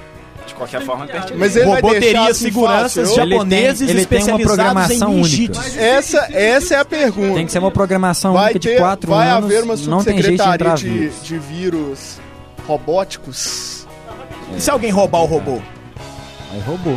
[0.45, 1.37] De qualquer forma, é pertinente.
[1.39, 3.29] Mas ele O vai robô teria assim seguranças fácil?
[3.29, 5.59] japoneses ele tem uma especializados programação em única.
[5.79, 7.35] Essa, essa é a pergunta.
[7.35, 9.45] Tem que ser uma programação vai única de ter, 4 vai anos.
[9.45, 11.23] haver uma não tem jeito de subsecretaria de, vírus.
[11.23, 12.19] de vírus
[12.67, 13.87] robóticos?
[14.55, 15.59] E se alguém roubar o robô?
[16.51, 16.95] Aí robô.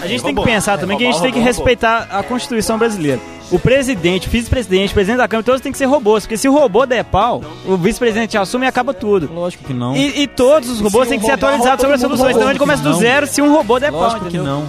[0.00, 2.22] A gente É tem que pensar É também que a gente tem que respeitar a
[2.22, 3.20] Constituição brasileira.
[3.50, 6.24] O presidente, o vice-presidente, o presidente da Câmara, todos têm que ser robôs.
[6.24, 9.28] Porque se o robô der pau, o vice-presidente assume e acaba tudo.
[9.32, 9.96] Lógico que não.
[9.96, 12.36] E, e todos os robôs têm que ser atualizados sobre as soluções.
[12.36, 14.66] Então a gente começa do zero se um robô der pau, Lógico que não.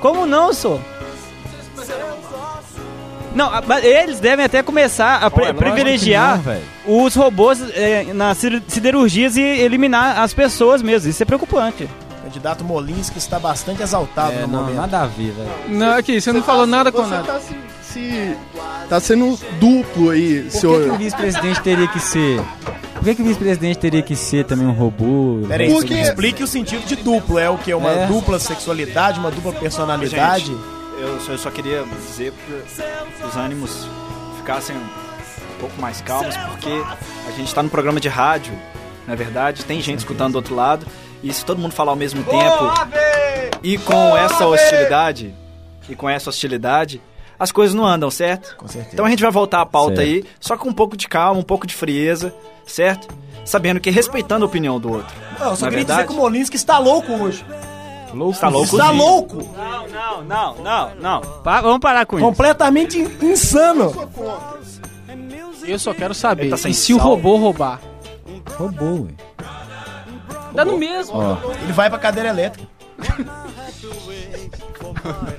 [0.00, 0.80] Como não, sou?
[3.34, 3.50] Não,
[3.82, 6.40] eles devem até começar a pre- privilegiar
[6.86, 11.08] não, os robôs eh, nas sider- siderurgias e eliminar as pessoas mesmo.
[11.10, 11.88] Isso é preocupante.
[12.38, 14.76] O candidato Molinski está bastante exaltado É, no não, momento.
[14.76, 15.50] nada a ver, velho.
[15.76, 17.32] Não, aqui, você não falou nada com Você nada.
[17.32, 18.36] tá se, se-
[18.88, 20.82] tá sendo duplo aí, Por que, senhor.
[20.84, 22.40] que o vice-presidente teria que ser?
[22.94, 25.44] Por que, que o vice-presidente teria que ser também um robô?
[25.48, 27.40] Peraí, Porque- explique o sentido de duplo.
[27.40, 27.74] É o que?
[27.74, 28.06] Uma É.
[28.06, 30.44] dupla sexualidade, uma dupla personalidade?
[30.46, 30.58] Gente,
[31.00, 32.32] eu, só- eu só queria dizer
[33.18, 33.84] para os ânimos
[34.36, 36.70] ficassem um pouco mais calmos, porque
[37.26, 38.52] a gente está no programa de rádio,
[39.08, 39.64] não é verdade?
[39.64, 40.86] Tem gente escutando do outro lado,
[41.22, 42.72] e se todo mundo falar ao mesmo tempo
[43.62, 45.34] e com essa hostilidade,
[45.88, 47.00] e com essa hostilidade,
[47.38, 48.56] as coisas não andam, certo?
[48.56, 48.94] Com certeza.
[48.94, 50.08] Então a gente vai voltar à pauta Certo.
[50.08, 52.34] aí, só com um pouco de calma, um pouco de frieza,
[52.66, 53.08] certo?
[53.44, 55.14] Sabendo que respeitando a opinião do outro.
[55.38, 56.08] Não, eu só é queria dizer verdade?
[56.08, 57.44] que o Molinski está louco hoje.
[58.32, 58.64] Está louco?
[58.76, 59.36] Está louco!
[59.56, 61.20] Não, não, não, não, não.
[61.42, 62.24] Pa- vamos parar com isso.
[62.26, 63.92] Completamente in- insano.
[65.66, 66.48] Eu só quero saber.
[66.50, 67.06] Tá e se o sal?
[67.06, 67.80] robô roubar?
[68.56, 69.10] Robô, ué.
[70.52, 71.16] Dá no mesmo.
[71.16, 72.66] Ó, Ele vai pra cadeira elétrica.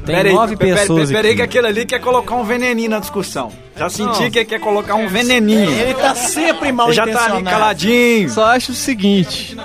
[0.05, 1.37] tem Peraí, nove peraí, pessoas Peraí, aqui.
[1.37, 3.51] que aquele ali quer colocar um veneninho na discussão.
[3.75, 5.69] Já senti que ele quer colocar um veneninho.
[5.69, 8.29] Ele tá sempre mal Ele já tá ali caladinho.
[8.29, 9.55] Só acho o seguinte.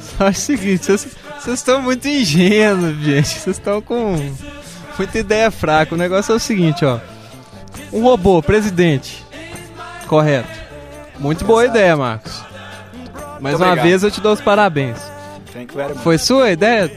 [0.00, 3.28] Só acho o seguinte, vocês vocês estão muito ingênuos, gente.
[3.28, 4.16] Vocês estão com
[4.98, 5.94] muita ideia fraca.
[5.94, 6.98] O negócio é o seguinte, ó.
[7.92, 9.24] Um robô, presidente.
[10.06, 10.48] Correto.
[11.18, 12.47] Muito boa ideia, Marcos.
[13.40, 13.86] Mais Muito uma obrigado.
[13.86, 14.98] vez eu te dou os parabéns.
[15.52, 16.02] Thank you very much.
[16.02, 16.90] Foi sua ideia?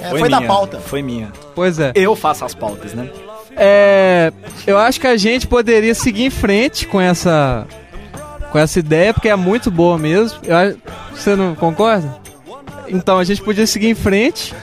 [0.00, 0.78] É, foi da minha, pauta.
[0.80, 1.32] Foi minha.
[1.54, 1.92] Pois é.
[1.94, 3.08] Eu faço as pautas, né?
[3.56, 4.32] É,
[4.66, 7.66] eu acho que a gente poderia seguir em frente com essa
[8.50, 10.38] com essa ideia, porque é muito boa mesmo.
[10.42, 10.76] Eu
[11.14, 12.20] você não concorda?
[12.88, 14.54] Então a gente podia seguir em frente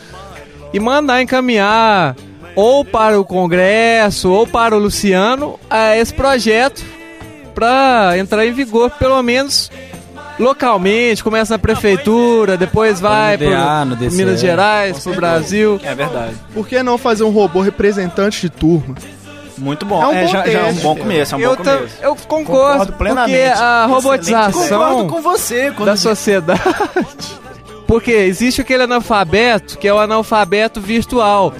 [0.73, 2.15] e mandar encaminhar
[2.55, 6.83] ou para o Congresso ou para o Luciano a esse projeto
[7.55, 9.71] para entrar em vigor, pelo menos
[10.39, 13.85] localmente, começa na prefeitura, depois vai para.
[14.11, 15.79] Minas Gerais, para o Brasil.
[15.83, 16.33] É verdade.
[16.53, 18.95] Por que não fazer um robô representante de turma?
[19.57, 20.01] Muito bom.
[20.01, 21.95] É um É, bom já, já é um bom começo, é um eu, bom começo.
[22.01, 23.59] eu concordo, Concordo porque plenamente.
[23.61, 25.71] a robotização Concordo com você.
[25.71, 26.61] Da sociedade.
[27.85, 31.51] Porque existe aquele analfabeto que é o analfabeto virtual.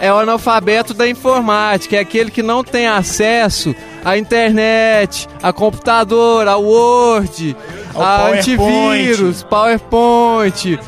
[0.00, 6.48] É o analfabeto da informática, é aquele que não tem acesso à internet, a computador,
[6.48, 7.54] a Word,
[7.90, 8.38] A PowerPoint.
[8.38, 10.78] antivírus, PowerPoint,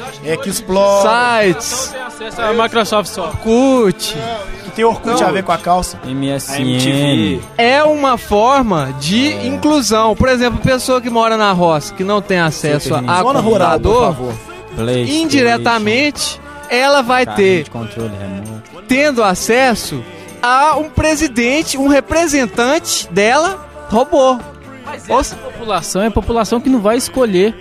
[0.46, 1.02] Explore.
[1.02, 3.26] sites, Acesso a Microsoft só.
[3.28, 4.16] Orkut.
[4.64, 5.98] Que tem Orkut a ver com a calça.
[6.04, 7.40] MSN.
[7.58, 10.14] É uma forma de inclusão.
[10.14, 14.16] Por exemplo, pessoa que mora na roça, que não tem acesso a Zona computador,
[15.06, 17.70] indiretamente ela vai carrinho ter
[18.88, 20.02] tendo acesso
[20.42, 24.38] a um presidente, um representante dela, robô.
[25.08, 27.54] Ou Essa população é a população que não vai escolher.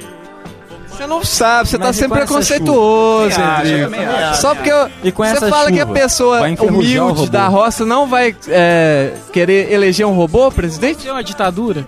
[0.87, 3.55] Você não sabe, você tá Mas e sempre preconceituoso, chuva?
[3.57, 3.91] Rodrigo.
[4.35, 8.35] Só porque eu- E você fala que a chuva, pessoa humilde da roça não vai
[8.47, 11.07] é, querer eleger um robô, presidente?
[11.07, 11.87] É uma ditadura.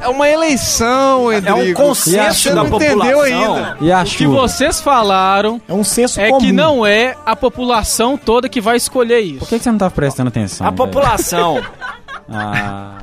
[0.00, 1.82] É uma eleição, É um Rodrigo.
[1.82, 3.54] consenso Você da não entendeu população.
[3.54, 3.76] ainda.
[3.80, 4.40] E a O que chuva?
[4.40, 6.40] vocês falaram É um senso é comum.
[6.40, 9.38] que não é a população toda que vai escolher isso.
[9.40, 10.66] Por que, que você não tava prestando atenção?
[10.66, 10.76] A velho?
[10.76, 11.62] população,
[12.32, 12.96] Ah,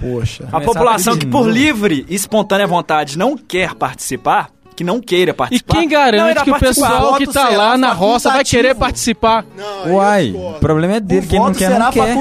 [0.00, 0.44] Poxa.
[0.52, 5.34] a população que por livre e espontânea vontade não quer participar, que não queira E
[5.34, 5.74] participar.
[5.74, 9.44] quem não garante que o pessoal que tá será lá na roça vai querer participar?
[9.88, 12.14] Uai, o problema é dele, O quem não quer será não quer.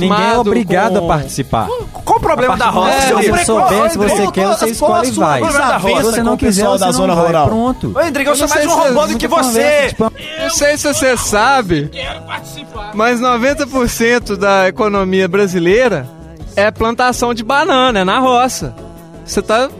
[0.00, 1.68] Ninguém é obrigado com- a participar.
[2.04, 2.90] Qual o problema da roça?
[2.92, 5.40] É, se você souber, se você quer, você escolhe e vai.
[5.44, 7.26] Se você com não quiser, você da não zona vai.
[7.26, 7.46] rural.
[7.46, 7.92] Pronto.
[7.96, 9.46] Ô, Rodrigo, eu sou Eu não mais um roubando muita que você.
[9.52, 10.12] conversa, tipo,
[10.42, 11.88] Não sei se você sabe,
[12.94, 16.04] mas 90% da economia brasileira
[16.56, 18.74] é plantação de banana, é na roça.
[19.24, 19.70] Você tá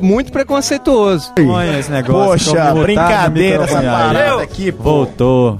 [0.00, 1.32] muito preconceituoso.
[1.48, 2.52] Olha esse negócio.
[2.52, 4.82] Poxa, brincadeira essa parada Eu- aqui, pô.
[4.82, 5.58] Voltou.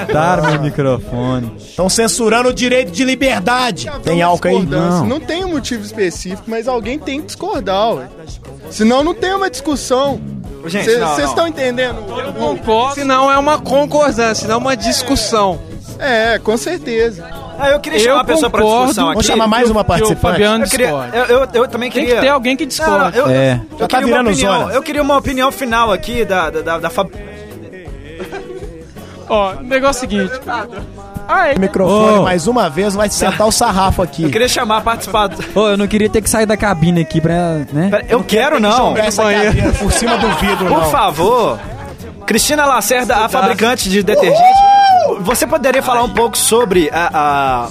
[0.00, 1.52] Mutaram meu microfone.
[1.58, 3.90] Estão censurando o direito de liberdade.
[4.02, 4.66] Tem álcool aí?
[4.66, 5.06] Não.
[5.06, 8.08] Não tem um motivo específico, mas alguém tem que discordar, ué.
[8.70, 10.20] Senão não tem uma discussão.
[10.62, 10.86] Vocês
[11.28, 11.98] estão entendendo?
[12.94, 15.58] Se não é uma concordância, não uma discussão.
[16.02, 17.24] É, com certeza.
[17.58, 18.84] Ah, eu queria chamar Eu uma pessoa pra concordo.
[18.86, 19.14] discussão aqui.
[19.14, 20.20] Vamos chamar mais uma Que o participante.
[20.20, 22.16] Fabiano Eu, queria, eu, eu, eu também Tem queria.
[22.16, 23.16] que ter alguém que Não, discorda.
[23.16, 23.60] eu, É.
[23.72, 24.70] eu Já tá queria uma virando opinião.
[24.70, 27.10] Eu queria uma opinião final aqui da, da, da, da Fab-
[29.28, 30.32] Ó, o negócio é o seguinte.
[31.28, 31.54] Ah, é.
[31.54, 32.22] O microfone Ô.
[32.22, 34.24] mais uma vez vai sentar o sarrafo aqui.
[34.24, 35.30] Eu queria chamar a participar.
[35.54, 37.88] Ô, eu não queria ter que sair da cabine aqui pra, né?
[37.90, 38.96] Pera, Eu quero não.
[38.96, 39.22] Essa
[39.78, 40.90] por cima do vidro, Por não.
[40.90, 41.58] favor.
[42.26, 44.42] Cristina Lacerda, a fabricante de detergente.
[45.20, 47.68] Você poderia falar um pouco sobre a, a-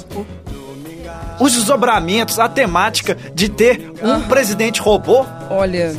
[1.40, 5.26] os desdobramentos, a temática de ter um presidente robô?
[5.50, 5.96] Olha,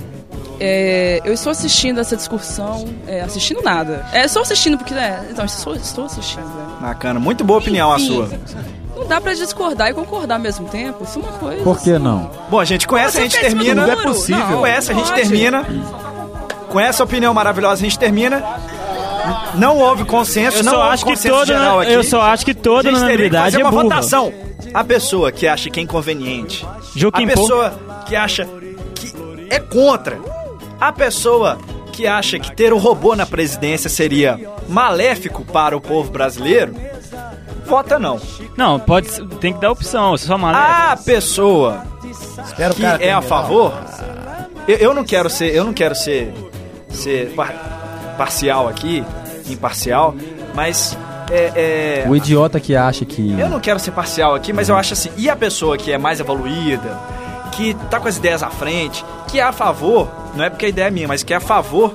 [0.60, 2.84] é, eu estou assistindo essa discussão.
[3.06, 4.06] É, assistindo nada.
[4.12, 4.94] É só assistindo porque.
[4.94, 6.44] É, então, estou, estou assistindo.
[6.44, 6.66] né?
[6.80, 8.28] Bacana, muito boa opinião a Enfim, sua.
[8.96, 11.02] Não dá pra discordar e concordar ao mesmo tempo.
[11.02, 11.62] Isso é uma coisa.
[11.64, 12.30] Por que não?
[12.48, 13.84] Bom, a gente conhece, a gente termina.
[13.86, 14.58] Não é possível.
[14.58, 15.66] Com essa a gente termina.
[16.68, 18.44] Com essa opinião maravilhosa a gente termina.
[19.54, 21.16] Não houve consenso, Eu não só houve acho que
[21.46, 21.92] geral aqui.
[21.92, 23.82] eu só acho que toda a gente teria que unanimidade fazer é uma burra.
[23.84, 24.32] votação.
[24.74, 26.66] A pessoa que acha que é inconveniente.
[26.94, 27.74] Joaquim a pessoa
[28.06, 28.48] que acha
[28.94, 29.12] que
[29.50, 30.18] é contra.
[30.80, 31.58] A pessoa
[31.92, 36.74] que acha que ter o robô na presidência seria maléfico para o povo brasileiro.
[37.66, 38.20] Vota não.
[38.56, 39.08] Não, pode
[39.38, 40.62] tem que dar opção, você só maluco.
[40.62, 41.84] A pessoa
[42.44, 43.72] Espera o que cara é a favor,
[44.66, 46.32] eu, eu não quero ser, eu não quero ser,
[46.90, 47.32] ser
[48.12, 49.04] parcial aqui,
[49.48, 50.14] imparcial,
[50.54, 50.96] mas
[51.30, 53.38] é, é, O idiota que acha que.
[53.38, 55.98] eu não quero ser parcial aqui, mas eu acho assim, e a pessoa que é
[55.98, 56.98] mais evoluída,
[57.52, 60.68] que tá com as ideias à frente, que é a favor, não é porque a
[60.68, 61.94] ideia é minha, mas que é a favor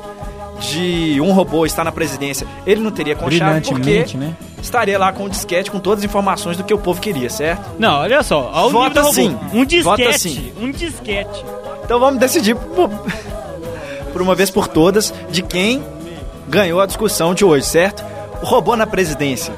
[0.59, 4.35] de um robô estar na presidência, ele não teria conchave porque né?
[4.61, 7.63] estaria lá com um disquete com todas as informações do que o povo queria, certo?
[7.77, 9.13] Não, olha só, olha o Vota nível do robô.
[9.13, 9.37] sim.
[9.53, 10.53] Um disquete, Vota sim.
[10.59, 11.45] um disquete.
[11.83, 12.89] Então vamos decidir por,
[14.11, 15.83] por uma vez por todas de quem
[16.47, 18.03] ganhou a discussão de hoje, certo?
[18.41, 19.53] O robô na presidência.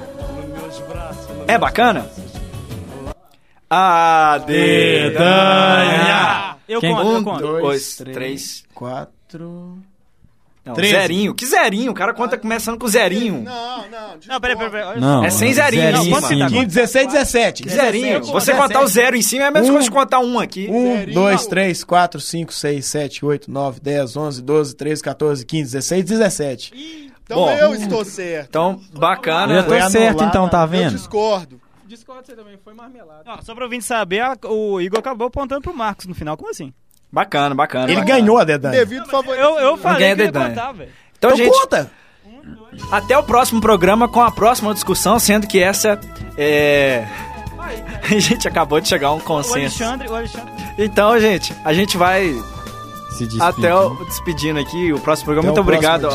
[1.47, 2.09] É bacana?
[3.69, 6.29] A dedanha.
[6.67, 6.93] Eu Quem?
[6.95, 7.41] conto, um, eu conto.
[7.41, 9.77] dois, três, quatro.
[10.65, 10.93] Não, Treze.
[10.93, 11.33] zerinho.
[11.33, 11.91] Que zerinho?
[11.91, 13.41] O cara conta começando com zerinho.
[13.41, 14.09] Não, não.
[14.27, 16.47] Não, peraí, peraí, Não, É sem zerinho, zerinho cima.
[16.49, 17.63] 15, 16, 17.
[17.63, 18.23] Que zerinho.
[18.25, 19.71] Você contar o zero em cima é a mesma Um.
[19.73, 20.67] coisa de contar um aqui.
[20.69, 25.71] 1, 2, 3, 4, 5, 6, 7, 8, 9, 10, 11, 12, 13, 14, 15,
[25.71, 27.09] 16, 17.
[27.23, 27.51] Então Bom.
[27.51, 28.47] eu estou certo.
[28.49, 29.53] Então, bacana.
[29.53, 30.91] Eu tô Foi certo então, tá Eu vendo?
[30.95, 31.59] discordo.
[31.87, 33.23] Discorda você também, foi marmelada.
[33.25, 36.37] Não, só pra ouvinte saber, a- o Igor acabou apontando pro Marcos no final.
[36.37, 36.71] Como assim?
[37.11, 37.85] Bacana, bacana.
[37.85, 38.19] Ele bacana.
[38.19, 38.75] ganhou a dedanha.
[38.79, 39.41] Devido favorito.
[39.41, 40.31] Eu, eu falei ganha que ia
[40.73, 40.89] velho.
[41.17, 41.91] Então, Então gente, conta!
[42.91, 45.99] Até o próximo programa com a próxima discussão, sendo que essa
[46.37, 47.05] é.
[48.03, 49.83] A gente acabou de chegar a um O consenso.
[49.83, 50.51] Alexandre, o Alexandre.
[50.77, 52.31] Então, gente, a gente vai
[53.11, 53.43] Se despedir.
[53.43, 54.93] até o despedindo aqui.
[54.93, 55.49] O próximo programa.
[55.51, 56.05] Até Muito o obrigado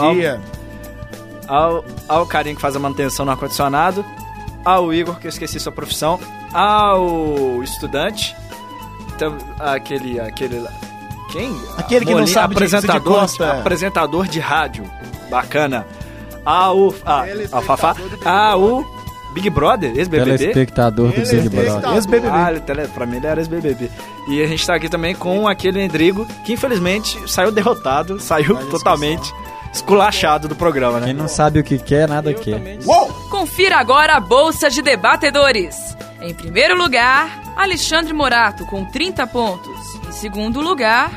[1.48, 4.04] ao, ao, ao carinho que faz a manutenção no ar-condicionado,
[4.64, 6.18] ao Igor, que eu esqueci sua profissão,
[6.52, 8.34] ao estudante,
[9.14, 10.18] então, aquele.
[10.18, 10.72] aquele lá-
[11.34, 11.60] quem?
[11.76, 13.52] Aquele que não Molinha, sabe de- de apresentador, Costa.
[13.52, 14.84] apresentador de rádio.
[15.30, 15.86] Bacana.
[16.44, 16.94] Ao.
[17.04, 17.92] A, Ele é ao Fafá.
[17.94, 18.84] do Ao
[19.32, 20.38] Big Brother, ex-BBB.
[20.38, 21.66] Telespectador do Ele Big Brother.
[21.66, 21.96] espectador.
[21.96, 22.28] Ex-BBB.
[22.36, 23.90] Ah, ele, tele- pra mim ele era ex-BBB.
[24.28, 29.32] E a gente tá aqui também com aquele Endrigo, que infelizmente saiu derrotado, saiu totalmente
[29.72, 31.06] esculachado do programa, né?
[31.06, 32.60] Quem não sabe o que quer, nada quer.
[33.30, 35.74] Confira agora a Bolsa de Debatedores.
[36.22, 39.83] Em primeiro lugar, Alexandre Morato, com 30 pontos.
[40.20, 41.10] Segundo lugar,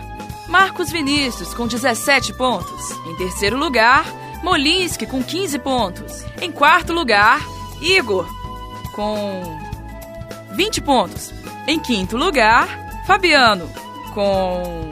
[0.47, 2.91] Marcos Vinícius, com 17 pontos.
[3.05, 4.05] Em terceiro lugar,
[4.43, 6.25] Molinski, com 15 pontos.
[6.41, 7.39] Em quarto lugar,
[7.79, 8.27] Igor,
[8.93, 9.59] com
[10.51, 11.31] 20 pontos.
[11.67, 12.67] Em quinto lugar,
[13.05, 13.69] Fabiano,
[14.13, 14.89] com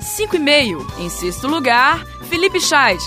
[0.00, 1.00] 5,5.
[1.00, 3.04] Em sexto lugar, Felipe Scheid,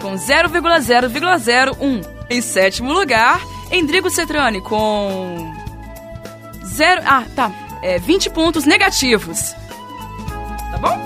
[0.00, 2.14] com 0,0,01.
[2.30, 3.40] Em sétimo lugar,
[3.70, 5.52] Endrigo Cetrani, com
[6.64, 7.02] 0.
[7.04, 7.52] Ah, tá.
[7.84, 9.54] É, 20 pontos negativos.
[10.72, 10.98] Tá bom?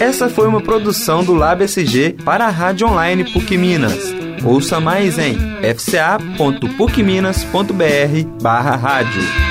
[0.00, 4.14] Essa foi uma produção do Lab SG para a Rádio Online PUC Minas.
[4.42, 5.36] Ouça mais em
[5.74, 9.45] fca.pucminas.br barra rádio.